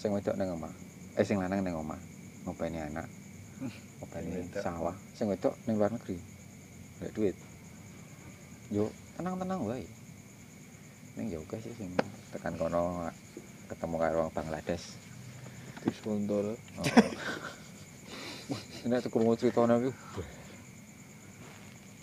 sing 0.00 0.10
wedok 0.16 0.34
ning 0.40 0.48
omah. 0.48 0.72
Eh 1.20 1.24
sing 1.24 1.36
lanang 1.36 1.60
ning 1.60 1.76
omah. 1.76 2.00
Ngopeni 2.48 2.80
anak. 2.80 3.04
Ngopeni 4.00 4.48
sawah. 4.56 4.96
Sing 5.12 5.28
wedok 5.28 5.52
ning 5.68 5.76
luar 5.76 5.92
negeri. 5.92 6.16
Gak 7.04 7.12
duit. 7.12 7.36
Yo 8.72 8.88
tenang-tenang 9.20 9.60
wae. 9.68 9.84
Ning 11.20 11.28
ya 11.28 11.38
oke 11.44 11.60
sih 11.60 11.76
sing 11.76 11.92
tekan 12.32 12.56
kono 12.56 13.12
ketemu 13.68 13.96
karo 14.00 14.22
Bangladesh. 14.32 14.96
Di 15.84 15.92
sponsor 15.92 16.56
oh. 16.56 16.84
Nek 18.80 19.04
tuku 19.04 19.20
krungu 19.20 19.36
critane 19.36 19.76
iki. 19.76 19.92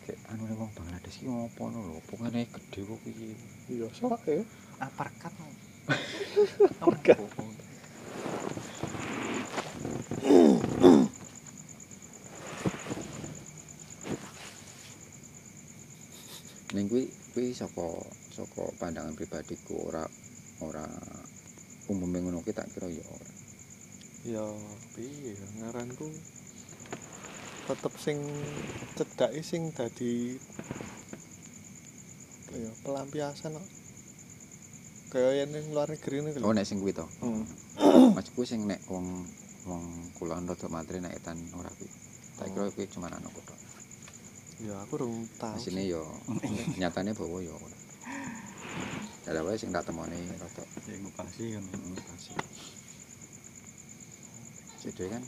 Kayak 0.05 0.19
anu 0.29 0.45
ning 0.45 0.61
wong 0.61 0.69
Bangladesh 0.77 1.17
iki 1.17 1.25
ngopo 1.25 1.73
no 1.73 1.81
lho? 1.81 1.97
Pokoknya 2.05 2.45
gede 2.45 2.85
kok 2.85 3.01
piye 3.01 3.33
iya 3.73 3.89
soalnya 3.89 4.45
Aparkat. 4.77 5.33
Aparkat. 6.77 7.17
ning 16.77 16.85
kuwi 16.93 17.09
kuwi 17.33 17.57
saka 17.57 17.89
saka 18.29 18.69
pandangan 18.77 19.17
pribadiku 19.17 19.89
ora 19.89 20.05
ora 20.61 20.85
umume 21.89 22.21
ngono 22.21 22.45
ki 22.45 22.53
tak 22.53 22.69
kira 22.69 22.85
ya 22.85 23.01
ora. 23.01 23.29
Ya 24.29 24.45
piye 24.93 25.33
ya, 25.33 25.47
ngaranku 25.57 26.05
tetep 27.67 27.93
sing 27.99 28.23
cedake 28.95 29.43
sing 29.43 29.75
dadi 29.75 30.39
ya 32.55 32.71
pelampiasan 32.87 33.59
kok 33.59 33.67
kaya 35.11 35.43
yang 35.43 35.51
ning 35.51 35.67
luar 35.75 35.91
negeri 35.91 36.23
nih 36.23 36.39
oh 36.39 36.55
nek 36.55 36.63
sing 36.63 36.79
kuwi 36.79 36.95
to 36.95 37.03
hmm. 37.19 37.43
maksudku 38.15 38.47
sing 38.47 38.63
nek 38.71 38.79
wong 38.87 39.27
wong 39.67 39.83
kulon 40.15 40.47
rada 40.47 40.67
materi 40.71 41.03
nek 41.03 41.19
etan 41.19 41.35
ora 41.59 41.67
kuwi 41.75 41.91
tak 42.39 42.47
kira 42.55 42.71
kuwi 42.71 42.87
cuma 42.87 43.11
anu 43.11 43.27
kok 43.35 43.45
ya 44.63 44.73
aku 44.87 44.97
urung 45.03 45.27
tahu 45.35 45.59
asine 45.59 45.83
sih. 45.85 45.93
ya 45.93 46.01
nyatane 46.87 47.11
bawa 47.11 47.43
ya 47.43 47.51
ora 47.51 47.77
Dalah 49.27 49.43
wae 49.43 49.59
sing 49.59 49.75
tak 49.75 49.83
temoni 49.83 50.15
rada 50.39 50.63
Sing 50.87 51.03
ngupasi 51.03 51.59
kan. 51.59 51.63
Mm, 51.67 51.99
pasti. 51.99 52.31
Jadi 54.87 55.03
kan 55.11 55.19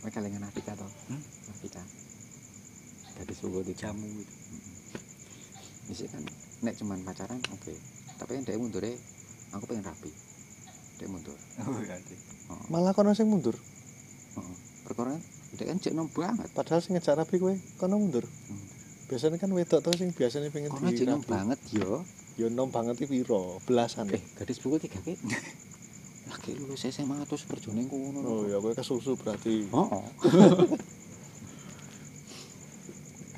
Mereka 0.00 0.18
kelingan 0.20 0.44
Afrika 0.48 0.72
toh? 0.76 0.88
Hmm? 1.12 1.20
Afrika 1.52 1.80
Gadis 3.20 3.44
Ugo 3.44 3.60
di 3.60 3.76
Jamu 3.76 4.08
itu. 4.08 4.34
Bisa 5.92 6.08
kan? 6.08 6.24
Nek 6.64 6.74
cuman 6.80 7.04
pacaran 7.04 7.36
oke. 7.52 7.74
Tapi 8.16 8.30
kan 8.40 8.42
dia 8.48 8.56
mundur 8.56 8.80
Aku 9.50 9.64
pengen 9.68 9.84
rapi. 9.84 10.08
Dia 10.96 11.08
mundur. 11.10 11.36
Oh, 11.60 11.76
ganti. 11.84 12.16
oh, 12.48 12.60
malah 12.72 12.96
kono 12.96 13.12
sing 13.12 13.28
mundur? 13.28 13.52
Oh. 14.40 14.54
Perkara 14.88 15.20
Dia 15.58 15.68
kan 15.68 15.82
cek 15.82 15.92
nom 15.92 16.08
banget. 16.08 16.48
Padahal 16.56 16.80
sing 16.80 16.96
ngejar 16.96 17.20
rapi 17.20 17.36
kowe 17.36 17.52
kono 17.76 18.00
mundur? 18.00 18.24
Hmm. 18.24 18.68
biasanya 19.10 19.42
kan 19.42 19.50
wedok 19.50 19.82
tuh 19.82 19.90
sing 19.98 20.14
biasanya 20.14 20.54
pengen 20.54 20.70
Kono 20.70 20.88
cek 20.94 21.28
banget 21.28 21.60
yo. 21.74 22.06
Ya 22.38 22.46
nom 22.48 22.72
banget 22.72 23.04
iki 23.04 23.20
piro? 23.20 23.58
Belasan. 23.68 24.08
Eh 24.14 24.22
gadis 24.38 24.62
buku 24.64 24.80
tiga 24.80 25.02
ke 25.02 25.18
Lagi 26.50 26.66
lulus 26.66 26.82
SMA 26.82 27.14
terus 27.30 27.46
berjuang 27.46 27.86
ngono 27.86 28.26
oh 28.26 28.42
ya 28.42 28.58
kowe 28.58 28.74
kesusu 28.74 29.14
berarti 29.14 29.70
oh. 29.70 30.02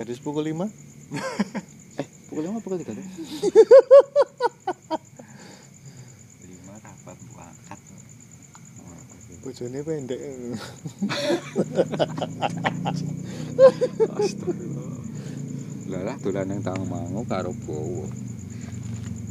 gadis 0.01 0.16
pukul 0.25 0.48
5 0.48 0.57
Eh 2.01 2.09
pukul 2.33 2.48
lima 2.48 2.57
pukul 2.64 2.81
tiga 2.81 2.96
tuh 2.96 3.05
Lima 6.40 6.75
rapat 6.81 7.18
buangkat. 7.29 7.81
bojone 9.44 9.79
pendek 9.85 10.20
Astagfirullah. 14.16 14.88
Lah 15.92 16.01
lah 16.01 16.16
dolan 16.16 16.48
nang 16.48 16.64
tang 16.64 16.81
mangu 16.88 17.29
karo 17.29 17.53
bowo. 17.68 18.09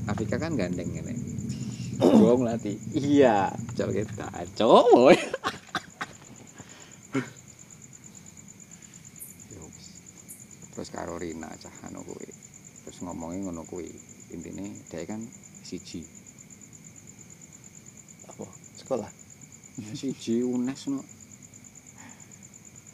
Afrika 0.06 0.38
kan 0.38 0.54
gandeng 0.54 0.94
ngene. 0.94 1.31
Bohong 2.22 2.46
lati. 2.46 2.78
Iya. 2.94 3.50
Cowok. 3.74 5.18
Yo, 9.50 9.62
wis. 9.66 9.88
Terus 10.78 10.90
karo 10.94 11.18
Rina 11.18 11.50
cah 11.58 11.74
anu 11.90 12.06
kuwi. 12.06 12.30
Terus 12.86 13.02
ngomongin 13.02 13.50
ngono 13.50 13.66
kuwi. 13.66 13.90
Intine 14.30 14.70
dia 14.88 15.04
kan 15.10 15.20
siji. 15.66 16.06
apa 18.32 18.48
sekolah 18.80 19.10
Siji 19.92 20.40
UNES 20.46 20.88
no. 20.88 21.04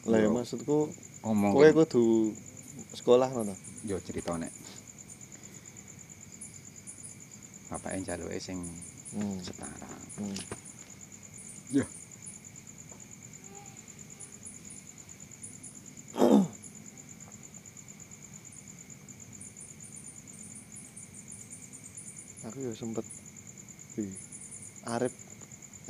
lah 0.08 0.24
ya 0.24 0.32
maksudku 0.32 0.88
ngomong 1.22 1.52
kowe 1.52 1.70
kudu 1.84 2.32
sekolah 2.96 3.28
ngono 3.28 3.52
yo 3.84 4.00
cerita 4.00 4.40
nek. 4.40 4.50
Bapak 7.68 8.00
yang 8.00 8.08
jaluke 8.08 8.40
sing 8.40 8.64
hmm. 9.16 9.38
setara. 9.44 9.90
hmm. 10.20 10.40
Ya. 11.76 11.86
aku 22.48 22.58
ya 22.64 22.74
sempet 22.74 23.06
di 23.94 24.08
Arif 24.88 25.14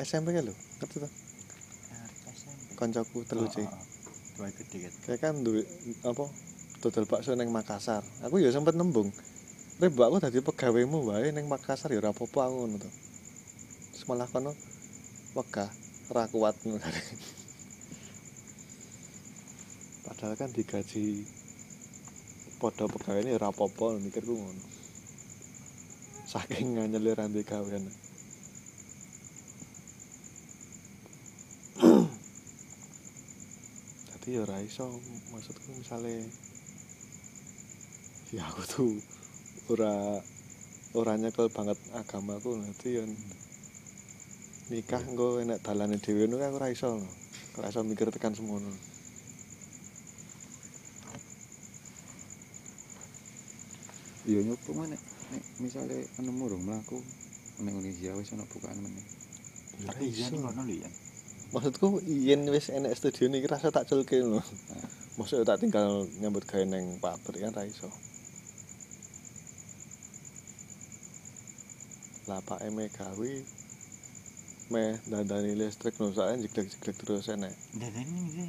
SMP 0.02 0.36
kan 0.36 0.44
lho 0.44 0.54
ngerti 0.82 0.98
ta 1.00 1.10
koncoku 2.78 3.24
telu 3.26 3.46
Oh, 3.46 3.50
sih 3.50 3.64
oh, 3.64 3.72
oh. 4.44 4.50
Gede 4.52 4.78
kan. 4.86 4.94
kayak 5.08 5.20
kan 5.22 5.36
duwe 5.42 5.64
apa 6.06 6.26
dodol 6.84 7.06
bakso 7.10 7.34
neng 7.34 7.50
Makassar 7.50 8.04
aku 8.22 8.38
ya 8.44 8.52
sempet 8.54 8.76
nembung 8.76 9.10
Rek 9.78 9.94
mbak 9.94 10.08
aku 10.10 10.18
dadi 10.22 10.40
pegawaimu 10.42 11.08
wae 11.08 11.30
neng 11.32 11.46
Makassar 11.50 11.94
ya 11.94 12.02
apa-apa 12.04 12.50
aku 12.50 12.56
ngono 12.66 13.07
malah 14.08 14.28
kono 14.32 14.56
wegah 15.36 15.68
ora 16.08 16.24
kuat 16.32 16.56
padahal 20.08 20.34
kan 20.40 20.50
digaji 20.56 21.28
padha 22.58 22.90
pegawai 22.90 23.22
ini 23.22 23.38
apa-apa 23.38 24.02
mikirku 24.02 24.34
ngono. 24.34 24.64
Saking 26.26 26.76
nganyeli 26.76 27.14
rantai 27.14 27.46
gawean. 27.46 27.86
Jadi 34.10 34.30
ya 34.34 34.42
ora 34.42 34.58
iso 34.66 34.90
maksudku 35.30 35.70
misale 35.78 36.26
ya 38.34 38.44
aku 38.50 38.62
tuh 38.68 38.98
ora 39.72 40.20
ora 40.98 41.14
nyekel 41.16 41.48
banget 41.54 41.78
agamaku 41.94 42.58
nanti 42.60 42.98
yang 42.98 43.14
nikah 44.68 45.00
engko 45.08 45.40
enak 45.40 45.64
dalane 45.64 45.98
dhewe 46.04 46.28
ngono 46.28 46.38
kan 46.44 46.52
ora 46.58 46.68
iso 46.76 47.00
ora 47.58 47.68
iso 47.72 47.80
mikir 47.88 48.12
tekan 48.12 48.36
semono 48.36 48.72
Iya 54.28 54.44
nyoba 54.44 54.72
mana? 54.76 54.98
Nek 55.32 55.44
misalnya 55.64 56.04
nemu 56.20 56.52
urung 56.52 56.68
mlaku 56.68 57.00
nek 57.64 57.72
Indonesia 57.72 58.12
wis 58.20 58.36
ana 58.36 58.44
bukaan 58.44 58.76
meneh. 58.84 59.06
ya 59.80 59.88
Tapi 59.88 60.04
iya 60.12 60.28
ngono 60.36 60.62
lho 60.68 60.76
ya. 60.84 60.90
maksudku 61.56 62.04
yen 62.04 62.44
wis 62.52 62.68
enek 62.68 62.92
studio 63.00 63.32
niki 63.32 63.48
rasa 63.48 63.72
tak 63.72 63.88
culke 63.88 64.20
lho 64.20 64.44
maksudnya 65.16 65.48
tak 65.48 65.64
tinggal 65.64 66.04
nyambut 66.20 66.44
gawe 66.44 66.60
neng 66.68 67.00
pabrik 67.00 67.40
kan 67.48 67.56
ra 67.56 67.64
iso 67.64 67.88
lah 72.28 72.44
Pak 72.44 72.68
Mega 72.76 73.08
kuwi 73.16 73.48
meh 74.68 75.00
dandani 75.06 75.56
listrik 75.56 75.96
no 75.98 76.12
soalnya 76.12 76.44
jeglek-jeglek 76.44 76.96
terus 76.98 77.28
enek 77.30 77.54
Dadane 77.74 78.20
iki. 78.26 78.48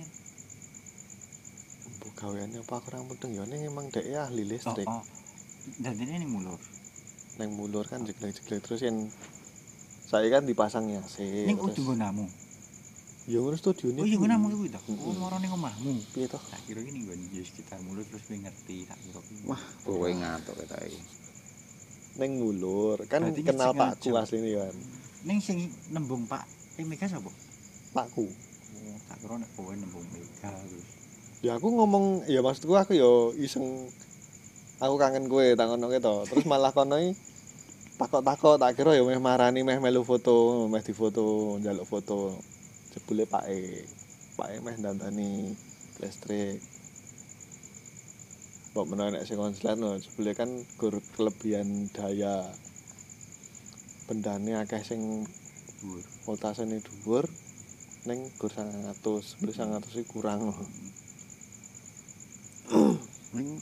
Bu 1.99 2.09
gaweannya 2.13 2.61
apa 2.61 2.77
kurang 2.81 3.07
mudeng 3.07 3.33
ya 3.33 3.45
ning 3.45 3.63
emang 3.65 3.87
dek 3.89 4.03
ahli 4.05 4.43
Oh, 4.43 4.49
listrik 4.49 4.87
oh. 4.87 5.03
Dadane 5.79 6.19
ning 6.19 6.31
mulur. 6.31 6.59
neng 7.39 7.55
mulur 7.55 7.87
kan 7.87 8.03
jeglek-jeglek 8.03 8.61
terus 8.61 8.83
yang 8.83 9.07
saya 10.05 10.27
kan 10.29 10.43
dipasangnya 10.43 11.07
sih 11.07 11.47
Ning 11.47 11.55
udu 11.57 11.79
nggonamu. 11.85 12.27
ya 13.29 13.39
ngono 13.39 13.55
studio 13.55 13.93
Oh 13.93 14.03
iya 14.03 14.17
nggonamu 14.17 14.47
iku 14.49 14.65
to. 14.69 14.81
Mm-mm. 14.89 15.05
Oh 15.05 15.15
moro 15.15 15.37
ning 15.39 15.53
omahmu. 15.53 16.03
piye 16.11 16.27
toh 16.27 16.43
Tak 16.43 16.59
kira 16.67 16.83
iki 16.83 16.91
ning 16.91 17.07
nggon 17.07 17.21
yo 17.31 17.45
sekitar 17.45 17.79
mulur 17.81 18.03
terus 18.03 18.27
kowe 18.27 18.35
ngerti 18.35 18.77
tak 18.91 18.99
kira. 18.99 19.21
ki. 19.23 19.35
Wah, 19.47 19.63
kowe 19.85 20.09
ngantuk 20.11 20.55
kita 20.57 20.77
iki. 20.83 21.01
neng 22.19 22.31
mulur 22.37 22.99
kan 23.07 23.23
Berarti 23.23 23.43
kenal 23.45 23.71
sengaja. 23.71 23.81
pakku 23.95 24.09
asline 24.13 24.51
kan 24.51 24.75
Ning 25.27 25.43
sing 25.43 25.67
nembung 25.91 26.29
Pak 26.31 26.47
eh 26.79 26.87
Mega 26.87 27.11
sapa? 27.11 27.31
pakku. 27.91 28.29
Oh, 28.29 28.97
tak 29.11 29.19
kira 29.19 29.35
nek 29.41 29.51
kowe 29.59 29.73
nembung 29.75 30.07
Mega 30.15 30.53
terus. 30.55 30.87
ya 31.39 31.55
aku 31.55 31.71
ngomong 31.71 32.27
ya 32.31 32.43
maksudku 32.43 32.75
aku 32.79 32.95
ya 32.95 33.11
iseng. 33.39 33.91
Aku 34.79 34.95
kangen 34.95 35.27
kue 35.27 35.59
tak 35.59 35.67
ngono 35.67 35.91
to 35.99 36.23
terus 36.31 36.47
malah 36.47 36.71
kono 36.71 37.03
takok-takok 37.99 38.63
tak 38.63 38.79
kira 38.79 38.95
ya 38.95 39.03
meh 39.03 39.19
marani 39.19 39.67
meh 39.67 39.83
melu 39.83 40.07
foto 40.07 40.71
meh 40.71 40.83
difoto 40.87 41.59
njaluk 41.59 41.83
foto. 41.83 42.39
Jebule 42.95 43.27
Pak 43.27 43.51
E. 43.51 43.83
Pak 44.39 44.49
E 44.55 44.57
meh 44.63 44.77
dandani 44.79 45.51
listrik. 45.99 46.63
Kok 48.71 48.87
menawa 48.87 49.19
nek 49.19 49.27
sing 49.27 49.35
konslet 49.35 49.75
no 49.75 49.99
jebule 49.99 50.31
kan 50.39 50.63
gur 50.79 51.03
kelebihan 51.19 51.91
daya 51.91 52.47
bendane 54.09 54.57
akeh 54.57 54.81
sing 54.83 55.01
Dhuwur. 55.79 56.03
voltasenya 56.25 56.81
dhuwur 56.81 57.29
ning 58.09 58.25
gur 58.41 58.49
900 58.51 58.97
sebeli 59.21 59.53
900 59.53 59.85
iki 59.95 60.09
kurang 60.09 60.49
loh 60.49 60.59
Ning 63.37 63.61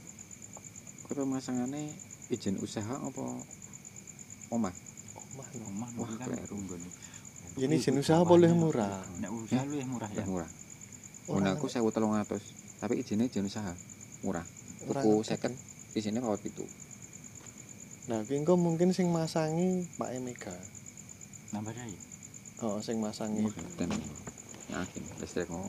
kowe 1.06 1.22
masangane 1.26 1.90
izin 2.30 2.58
usaha 2.58 2.94
apa 2.98 3.22
omah? 4.50 4.74
omah 5.14 5.48
lho. 5.54 5.64
Omah 5.70 5.90
Wah, 5.98 6.10
kleru. 6.22 6.54
nggon. 6.54 6.82
Ini 7.56 7.76
jenis 7.78 8.02
usaha 8.06 8.22
apa 8.22 8.34
luwih 8.34 8.54
murah? 8.54 9.02
Nek 9.18 9.30
usaha 9.30 9.62
luwih 9.66 9.86
murah 9.86 10.10
ya. 10.14 10.22
Ya 10.22 10.26
murah. 10.26 10.50
Mun 11.26 11.46
aku 11.46 11.66
1300, 11.66 12.78
tapi 12.78 12.94
izinnya 13.02 13.26
izin 13.26 13.46
usaha 13.46 13.74
murah. 14.22 14.46
Tuku 14.86 15.22
second 15.22 15.54
izinnya 15.94 16.22
kawat 16.22 16.42
itu. 16.46 16.62
Nah, 18.06 18.22
engko 18.22 18.54
mungkin 18.54 18.94
sing 18.94 19.10
masangi 19.10 19.82
Pak 19.98 20.14
Emega. 20.14 20.54
Nambah 21.50 21.74
daya. 21.74 21.98
Oh, 22.62 22.78
sing 22.78 23.02
masangi 23.02 23.42
Dan 23.74 23.90
yakin 24.70 25.02
listrik 25.18 25.50
mau 25.50 25.66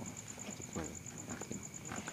jebol. 0.54 0.86
Yakin. 1.34 1.58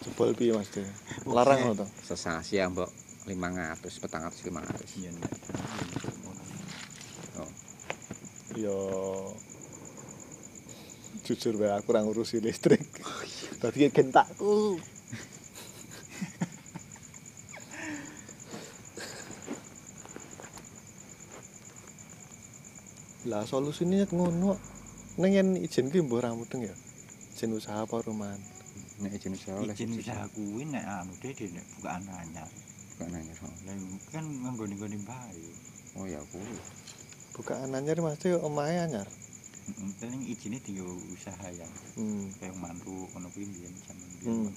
jebol 0.01 0.31
piye 0.33 0.53
Mas 0.57 0.73
De? 0.73 0.81
Larang 1.37 1.61
ngono 1.61 1.85
to. 1.85 1.87
Sesasi 2.09 2.57
ya 2.57 2.73
mbok 2.73 2.89
500, 3.29 3.77
400, 3.85 4.49
500. 4.49 4.97
Iya. 4.97 5.11
Oh, 7.41 7.51
Ya 8.57 8.77
jujur 11.25 11.57
wae 11.61 11.73
aku 11.73 11.93
ora 11.93 12.01
ngurusi 12.05 12.41
listrik. 12.41 12.85
Dadi 13.61 13.93
gentakku. 13.93 14.77
Lah 23.25 23.43
solusine 23.49 24.05
ngono. 24.13 24.57
Neng 25.17 25.31
yen 25.33 25.49
izin 25.57 25.89
ki 25.91 26.03
mbok 26.05 26.21
ra 26.27 26.35
mudeng 26.35 26.63
ya. 26.67 26.75
Izin 27.35 27.55
usaha 27.55 27.87
apa 27.87 28.03
rumahan? 28.03 28.41
nek 28.95 29.11
izin 29.19 29.35
usaha 29.35 29.59
oleh 29.59 29.75
Izin 29.75 29.99
usaha 29.99 30.23
kuwi 30.31 30.71
nek 30.71 30.87
anu 30.87 31.13
dede 31.19 31.51
nek 31.51 31.67
bukaan 31.79 32.07
anyar. 32.15 32.47
bukan 32.95 33.11
nanya 33.11 33.35
oh. 33.43 33.51
Lah 33.67 33.75
kan 34.15 34.23
nggone-nggone 34.55 34.99
bae. 35.03 35.43
oh 35.99 36.07
ya 36.07 36.23
kuwi 36.31 36.55
Bukaan 37.35 37.75
anyar 37.75 37.99
mesti 37.99 38.39
omahe 38.39 38.79
anyar. 38.87 39.07
Heeh, 39.67 39.91
paling 39.99 40.23
izine 40.31 40.63
tinggal 40.63 40.87
usaha 41.11 41.49
ya. 41.51 41.67
Hmm. 41.99 42.31
Kayak 42.39 42.55
mantu 42.61 43.11
ono 43.19 43.27
kuwi 43.35 43.51
mbiyen 43.51 43.75
jaman 43.83 44.09
Hmm. 44.23 44.47
biyen. 44.47 44.55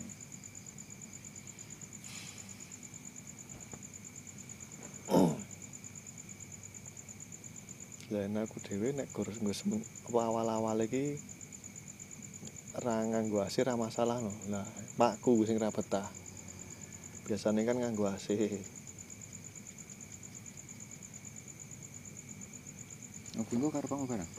Nek 8.26 8.50
aku 8.50 8.58
dhewe 8.66 8.98
nek 8.98 9.14
gur 9.14 9.30
nggo 9.30 9.54
apa 10.10 10.20
awal-awal 10.26 10.82
iki 10.82 11.22
ra 12.82 13.06
nganggo 13.06 13.46
AC 13.46 13.62
ra 13.62 13.78
masalah 13.78 14.18
no. 14.18 14.34
Lah 14.50 14.66
makku 14.98 15.46
sing 15.46 15.62
ra 15.62 15.70
betah. 15.70 16.10
Biasane 17.30 17.62
kan 17.62 17.78
nganggo 17.78 18.10
AC. 18.10 18.34
aku 23.38 23.54
engko 23.54 23.70
karo 23.70 23.86
kamu 23.86 24.06
barang 24.10 24.32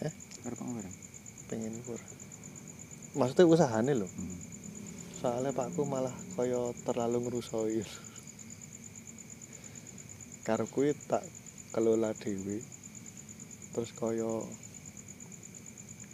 Eh? 0.00 0.12
karo 0.42 0.54
kamu 0.56 0.72
barang 0.80 0.96
pengen 1.52 1.76
kur. 1.84 2.00
Maksudnya 3.20 3.44
usahane 3.44 3.92
lho. 3.92 4.08
hmm. 4.08 4.38
Soalnya 5.20 5.52
pakku 5.52 5.84
malah 5.84 6.14
kaya 6.40 6.72
terlalu 6.88 7.28
ngerusoi. 7.28 7.84
Karo 10.40 10.64
kuwi 10.72 10.96
tak 11.04 11.20
kelola 11.76 12.16
dhewe. 12.16 12.79
Terus 13.70 13.90
kaya 13.94 14.30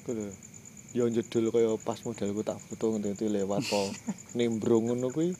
ku 0.04 0.10
lho. 0.12 0.28
Ya 0.96 1.04
jedul 1.12 1.52
kaya 1.52 1.76
pas 1.82 2.00
modelku 2.04 2.40
tak 2.40 2.56
foto 2.56 2.96
ngene 2.96 3.12
lewat 3.12 3.68
po 3.68 3.92
nimbrung 4.38 4.88
ngono 4.88 5.12
kuwi 5.12 5.36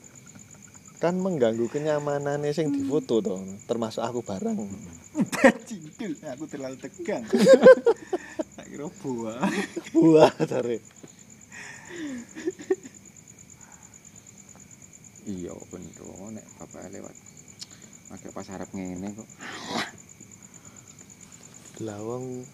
kan 0.97 1.17
mengganggu 1.21 1.69
kenyamanannya 1.69 2.57
sing 2.57 2.73
difoto 2.73 3.21
to 3.21 3.37
termasuk 3.69 4.01
aku 4.01 4.25
barang 4.25 4.57
Cintul, 5.69 6.13
aku 6.25 6.45
terlalu 6.45 6.77
tegang. 6.77 7.25
tak 8.57 8.67
kira 8.69 8.89
buah. 9.01 9.41
wah 9.97 10.33
dari 10.45 10.81
iya 15.25 15.53
bener 15.73 16.05
nek 16.37 16.47
bapak 16.61 16.89
lewat 16.93 17.15
pakai 18.13 18.31
pas 18.31 18.47
harap 18.53 18.71
ngene 18.77 19.17
kok 19.17 19.29
lawang 21.79 22.25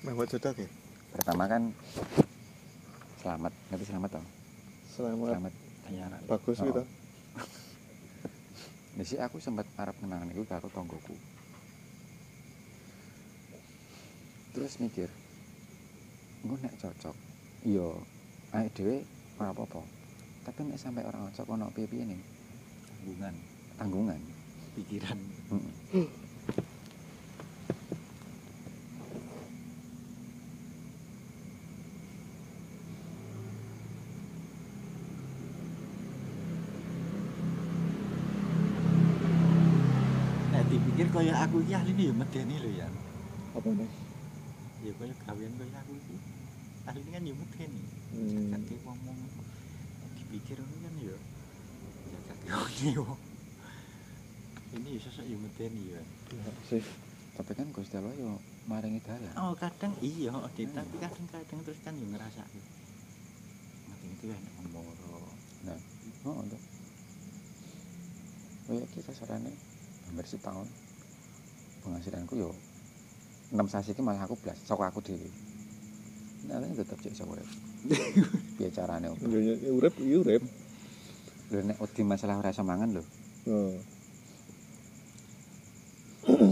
Mewah 0.00 0.26
jodoh 0.26 0.52
ya? 0.54 0.68
pertama 1.10 1.44
kan 1.44 1.62
selamat 3.20 3.52
ngerti 3.68 3.84
selamat 3.88 4.10
toh 4.14 4.24
Selamat 4.90 5.26
selamat 5.34 5.52
Bayaran. 5.80 6.20
bagus 6.24 6.56
Oh. 6.60 6.66
gitu. 6.66 6.82
Jadi 9.00 9.14
aku 9.18 9.36
sempat 9.40 9.66
arep 9.74 9.96
kenangan 9.96 10.28
itu 10.28 10.44
karo 10.44 10.68
tonggoku. 10.70 11.16
Terus 14.50 14.76
mikir, 14.76 15.08
gue 16.42 16.58
nek 16.58 16.74
cocok, 16.76 17.16
iya, 17.64 17.86
ayo 18.52 18.68
dhewe 18.76 19.02
ora 19.38 19.50
apa-apa. 19.50 19.80
Tapi 20.42 20.58
nek 20.68 20.76
sampai 20.76 21.06
orang 21.06 21.30
cocok 21.30 21.48
ono 21.48 21.70
piye-piye 21.70 22.04
nih, 22.04 22.20
Tanggungan, 23.00 23.34
tanggungan. 23.80 24.20
pikiran. 24.76 25.18
Mm-mm. 25.50 26.06
Nek 40.50 40.64
dipikir 40.70 41.06
kaya 41.10 41.34
aku 41.44 41.60
iki 41.66 41.72
ahli 41.74 41.92
ya 41.98 42.12
medeni 42.14 42.56
lho 42.62 42.70
ya. 42.72 42.86
Apa 43.56 43.68
nih? 43.68 43.90
Ya 44.86 44.92
kaya 44.96 45.14
gawean 45.26 45.52
kaya 45.58 45.76
aku 45.82 45.92
iki. 45.98 46.16
Ahli 46.86 47.00
kan 47.10 47.22
ya 47.26 47.34
medeni. 47.34 47.82
Hmm. 48.10 48.54
Kate 48.54 48.74
ngomong 48.86 49.18
dipikir 50.18 50.56
ngono 50.62 50.78
kan 50.78 50.94
ya. 51.02 51.16
Ini 54.70 54.90
sosok 55.02 55.24
ya 55.26 55.36
medeni 55.38 55.94
ya. 55.94 56.02
Ya, 56.34 56.50
sih. 56.66 56.82
Tapi 57.38 57.50
kan 57.54 57.70
Gusti 57.70 57.94
Allah 57.94 58.14
yo 58.18 58.38
maringi 58.66 58.98
dalan. 59.02 59.34
Oh 59.38 59.54
kadang 59.54 59.94
iya, 60.02 60.34
Dik, 60.54 60.74
tapi 60.74 60.94
kadang-kadang 60.98 61.58
terus 61.62 61.80
kan 61.86 61.94
yo 61.94 62.06
ngerasa 62.10 62.42
Mati 63.88 64.06
itu 64.10 64.24
ya 64.30 64.36
nek 64.36 64.54
moro. 64.74 65.30
Oh, 66.26 66.36
untuk. 66.36 66.60
Oh 68.68 68.74
ya 68.76 68.86
kita 68.92 69.10
sarane 69.14 69.54
hampir 70.10 70.26
setahun 70.26 70.68
penghasilanku 71.80 72.34
yo 72.36 72.50
enam 73.50 73.66
sasi 73.66 73.96
ki 73.96 74.02
malah 74.04 74.26
aku 74.26 74.36
belas 74.38 74.58
saka 74.62 74.90
aku 74.90 75.00
dhewe. 75.02 75.30
Nah, 76.50 76.58
ini 76.60 76.74
tetap 76.74 76.98
cek 76.98 77.14
iso 77.14 77.24
urip. 77.30 77.46
Piye 78.58 78.70
carane 78.74 79.10
urip? 79.10 79.22
Urip, 79.70 79.94
urip. 79.98 80.42
Lho 81.50 81.58
nek 81.66 81.78
wedi 81.82 82.02
masalah 82.06 82.38
ora 82.38 82.54
iso 82.54 82.62
mangan 82.62 82.94
lho. 82.94 83.02
Oh. 83.50 83.74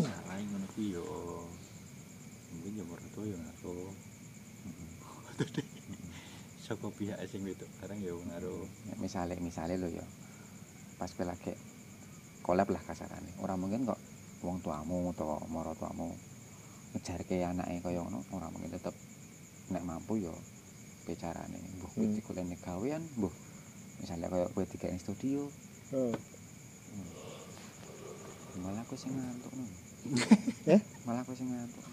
salah 0.03 0.37
ngono 0.43 0.67
kuwi 0.75 0.97
yo. 0.99 1.05
Mungkin 2.51 2.79
yo 2.79 2.85
mertua 2.89 3.25
yo 3.27 3.37
ngaruh. 3.39 3.93
Saka 6.67 6.87
pihak 6.99 7.19
sing 7.31 7.47
wedok 7.47 7.71
barang 7.79 8.01
yo 8.03 8.19
ngaruh. 8.27 8.67
Nek 8.91 8.99
misale 8.99 9.39
misale 9.39 9.79
lho 9.79 9.87
ya 9.87 10.07
pas 10.99 11.15
kowe 11.15 11.23
lagi 11.23 11.55
kolab 12.43 12.67
lah 12.75 12.83
kasarane. 12.83 13.39
Ora 13.39 13.55
mungkin 13.55 13.87
kok 13.87 14.01
wong 14.43 14.59
tuamu 14.63 15.15
utawa 15.15 15.39
mara 15.47 15.75
tuamu 15.79 16.11
ngejarke 16.95 17.39
anake 17.47 17.85
kaya 17.85 18.03
ngono 18.03 18.27
ora 18.35 18.51
mungkin 18.51 18.75
tetep 18.75 18.95
nek 19.71 19.85
mampu 19.85 20.19
ya 20.27 20.35
bicarane 21.07 21.59
mbuh 21.79 21.91
kowe 21.93 22.03
Hmm. 22.03 22.15
digoleni 22.17 22.57
gawean 22.59 23.03
mbuh 23.15 23.33
misalnya 24.03 24.31
kaya 24.31 24.47
kowe 24.55 24.65
digawe 24.65 24.99
studio 24.99 25.47
oh. 25.95 26.15
malah 28.59 28.83
aku 28.83 28.95
sing 28.99 29.15
ngantuk 29.15 29.53
no. 29.55 29.67
Eh? 30.75 30.81
malah 31.07 31.23
aku 31.23 31.35
sing 31.35 31.49
ngantuk 31.51 31.87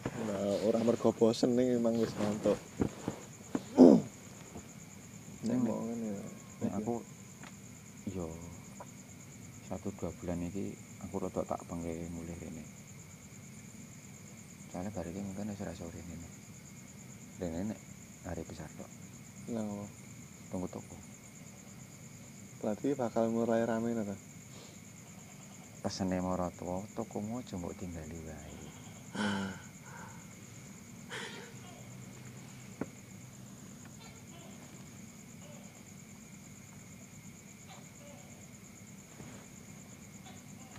Nah, 0.00 0.56
orang 0.64 0.88
mergo 0.88 1.12
bosen 1.12 1.60
nih 1.60 1.76
emang 1.76 1.92
wis 2.00 2.16
ngantuk. 2.16 2.56
Nek 5.44 5.58
mau 5.60 5.84
ngene 5.84 6.08
ya. 6.16 6.24
nek 6.60 6.72
aku 6.76 7.00
yo 8.12 8.28
satu 9.68 9.88
dua 9.96 10.12
bulan 10.20 10.44
iki 10.44 10.76
aku 11.08 11.24
rada 11.24 11.40
tak 11.40 11.60
pengke 11.64 11.88
mulih 12.12 12.36
rene 12.36 12.64
soalnya 14.68 14.92
bar 14.92 15.08
iki 15.08 15.24
mungkin 15.24 15.48
wis 15.56 15.62
ora 15.64 15.72
iso 15.72 15.88
rene 15.88 16.16
rene 17.40 17.72
nek 17.72 17.80
hari 18.28 18.44
besar 18.44 18.68
tok 18.76 18.90
Nah, 19.50 19.64
tunggu 19.66 19.88
toko 20.50 20.96
berarti 22.60 22.92
bakal 22.98 23.30
mulai 23.30 23.62
rame 23.62 23.94
ta? 23.94 24.16
pesene 25.82 26.20
mara 26.20 26.50
tuwa 26.58 26.82
tokomu 26.96 27.38
aja 27.38 27.54
mbok 27.56 27.72
tinggali 27.78 28.18
wae 28.26 28.58
Hmm. 29.10 29.50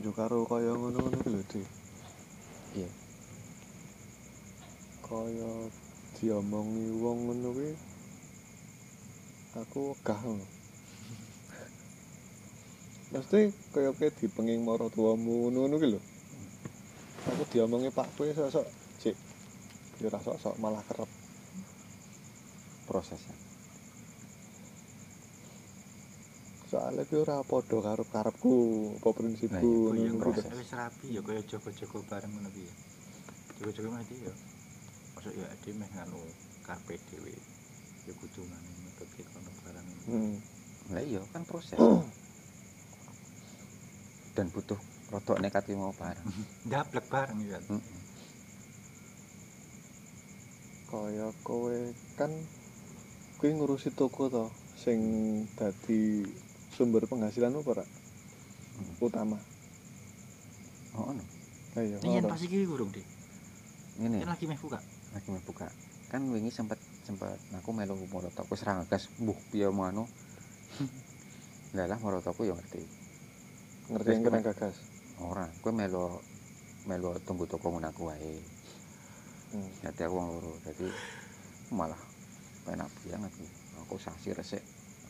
Yo 0.01 0.09
karo 0.17 0.47
kaya 0.49 0.73
ngono-ngono 0.73 1.19
lho, 1.29 1.41
Dik. 1.51 1.67
iya 2.73 2.89
Kaya 5.05 5.51
diomongi 6.17 6.85
wong 7.03 7.17
ngono 7.27 7.49
kuwi 7.53 7.69
aku 9.55 9.91
wegah. 9.95 10.21
Mesti 13.11 13.51
kaya 13.75 13.91
kowe 13.91 14.07
dipenging 14.07 14.63
marang 14.63 14.87
tuamu 14.87 15.51
ngono-ngono 15.51 15.75
ki 15.75 15.87
lho. 15.91 15.99
Aku 17.27 17.43
diomongi 17.51 17.91
Pak 17.91 18.07
kowe 18.15 18.31
sok-sok 18.31 18.67
cek. 19.03 19.15
Ya 19.99 20.07
ora 20.07 20.19
sok-sok 20.23 20.55
malah 20.63 20.83
kerep. 20.87 21.11
prosesnya 22.91 23.35
Soalnya 26.71 27.03
kuwi 27.07 27.19
ora 27.23 27.43
padha 27.43 27.83
karo 27.83 28.03
karepku, 28.07 28.55
apa 28.99 29.09
prinsipku 29.11 29.91
Nah, 29.91 30.07
ngono 30.07 30.31
kuwi. 30.31 30.55
wis 30.55 30.71
rapi 30.71 31.07
yo 31.11 31.19
kaya 31.19 31.43
joko-joko 31.43 31.99
bareng 32.07 32.31
ngono 32.31 32.47
kuwi. 32.47 32.71
Joko-joko 33.59 33.91
mati 33.91 34.15
yo. 34.23 34.31
Masuk 35.19 35.35
yo 35.35 35.43
ade 35.51 35.69
meh 35.75 35.89
nganu 35.91 36.19
karpe 36.63 36.95
dhewe. 37.11 37.35
Yo 38.07 38.15
kudu 38.15 38.47
barang. 38.47 38.71
Hmm. 40.11 40.35
lah 40.91 40.99
iya 40.99 41.23
kan 41.31 41.47
proses 41.47 41.79
dan 44.35 44.51
butuh 44.51 44.75
rodok 45.11 45.39
nekat 45.39 45.67
mau 45.75 45.91
bareng 45.95 46.23
Ndablek 46.67 47.07
bareng 47.11 47.39
ya. 47.43 47.59
Mm-mm. 47.67 47.99
Kaya 50.87 51.31
kowe 51.43 51.75
kan 52.19 52.31
kuwi 53.39 53.55
ngurusi 53.55 53.91
toko 53.95 54.27
to 54.27 54.45
sing 54.75 54.99
dadi 55.55 56.27
sumber 56.75 57.07
penghasilan 57.07 57.55
apa 57.55 57.69
ora? 57.79 57.85
Mm. 57.85 59.03
Utama. 59.03 59.37
oh 60.99 61.11
ono 61.15 61.23
Ayo. 61.79 61.95
Iya 62.03 62.19
ora. 62.23 62.35
pas 62.35 62.43
iki 62.43 62.67
urung, 62.67 62.91
Dik. 62.91 63.07
ngene 64.03 64.27
Kan 64.27 64.31
lagi 64.35 64.45
meh 64.47 64.59
buka. 64.59 64.79
lagi 65.11 65.27
mau 65.27 65.43
buka 65.43 65.67
kan 66.11 66.27
wingi 66.27 66.51
sempet 67.01 67.33
sempet 67.33 67.59
aku 67.59 67.69
melu 67.73 67.95
morotoku 68.07 68.53
serang 68.53 68.85
gas 68.87 69.09
buh 69.17 69.37
piye 69.49 69.67
mau 69.69 69.89
anu 69.89 70.05
lah 71.75 71.85
lah 71.87 71.97
morotoku 71.99 72.45
ya 72.45 72.53
ngerti 72.53 72.83
Ngerti 73.91 74.07
Terus 74.07 74.15
yang 74.15 74.23
kena 74.23 74.39
gagas. 74.41 74.75
ora 75.19 75.45
kowe 75.59 75.71
melu 75.71 76.21
melu 76.85 77.11
tunggu 77.21 77.45
toko 77.45 77.69
ngono 77.69 77.87
aku 77.87 78.07
wae 78.07 78.35
Hmm. 79.51 79.67
dadi 79.83 80.07
aku 80.07 80.15
wong 80.15 80.31
loro 80.31 80.55
dadi 80.63 80.87
malah 81.75 81.99
enak 82.71 82.87
banget 83.03 83.33
aku 83.83 83.99
sasi 83.99 84.31
resik 84.31 84.63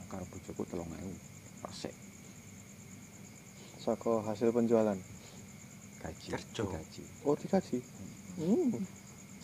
karo 0.10 0.26
bojoku 0.26 0.66
3000 0.66 0.82
resik 1.62 1.94
Saka 3.78 4.22
hasil 4.26 4.50
penjualan. 4.50 4.98
gaji 6.02 6.28
Kerja. 6.34 6.62
gaji 6.66 7.04
Oh, 7.22 7.34
dikaji. 7.34 7.78
Hmm. 8.38 8.82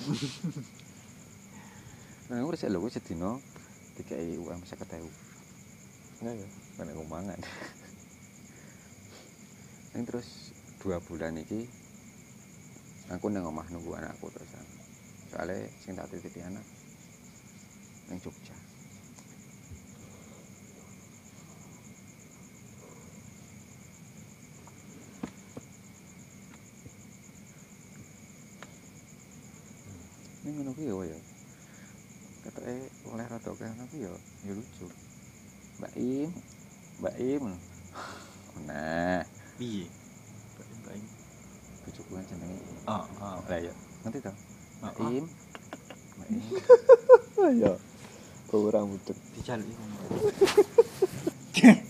nah 2.28 2.44
aku 2.44 2.52
resik 2.52 2.68
lho 2.68 2.84
kuwi 2.84 2.92
sedina 2.92 3.40
dikai 3.96 4.36
UM 4.36 4.60
50.000 4.60 5.28
Nah, 6.18 6.34
ya. 6.34 6.48
aku 6.82 7.06
mangan 7.06 7.38
ini 9.94 10.02
terus 10.02 10.50
dua 10.82 10.98
bulan 10.98 11.38
iki 11.38 11.70
aku 13.14 13.30
nang 13.30 13.46
omah 13.48 13.70
nunggu 13.70 13.94
anakku 13.96 14.28
terusan 14.34 14.66
soalnya 15.30 15.70
sing 15.82 15.94
tak 15.94 16.10
titipi 16.10 16.42
anak 16.42 16.66
nang 18.08 18.18
Jogja. 18.24 18.56
Ini 30.48 30.50
ngono 30.56 30.72
kuwi 30.72 30.88
ya 30.88 31.14
ya 31.14 31.27
ketoke 32.48 32.76
oleh 33.12 33.26
rada 33.28 33.52
kene 33.60 33.84
kuwi 33.92 34.08
ya 34.08 34.12
ya 34.48 34.54
lucu 34.56 34.88
Mbak 35.84 35.92
Im 36.00 36.32
Mbak 37.04 37.16
Im 37.20 37.44
nah 38.66 39.22
Piye? 39.60 39.86
Mbak 40.56 40.96
Im. 40.96 41.06
bojoku 41.86 42.12
kan 42.16 42.24
jenenge 42.32 42.58
Oh, 42.88 43.04
oh. 43.20 43.38
lah 43.52 43.60
ya 43.60 43.74
ngerti 44.08 44.20
to 44.24 44.32
Mbak 44.80 44.94
Oh, 44.96 45.04
oh. 45.04 45.12
Im 45.12 45.26
Mbak 46.18 46.28
Im 46.32 46.42
Ayo. 47.38 47.74
Bau 48.48 48.72
rambut. 48.72 49.04
Dijaluki 49.36 49.76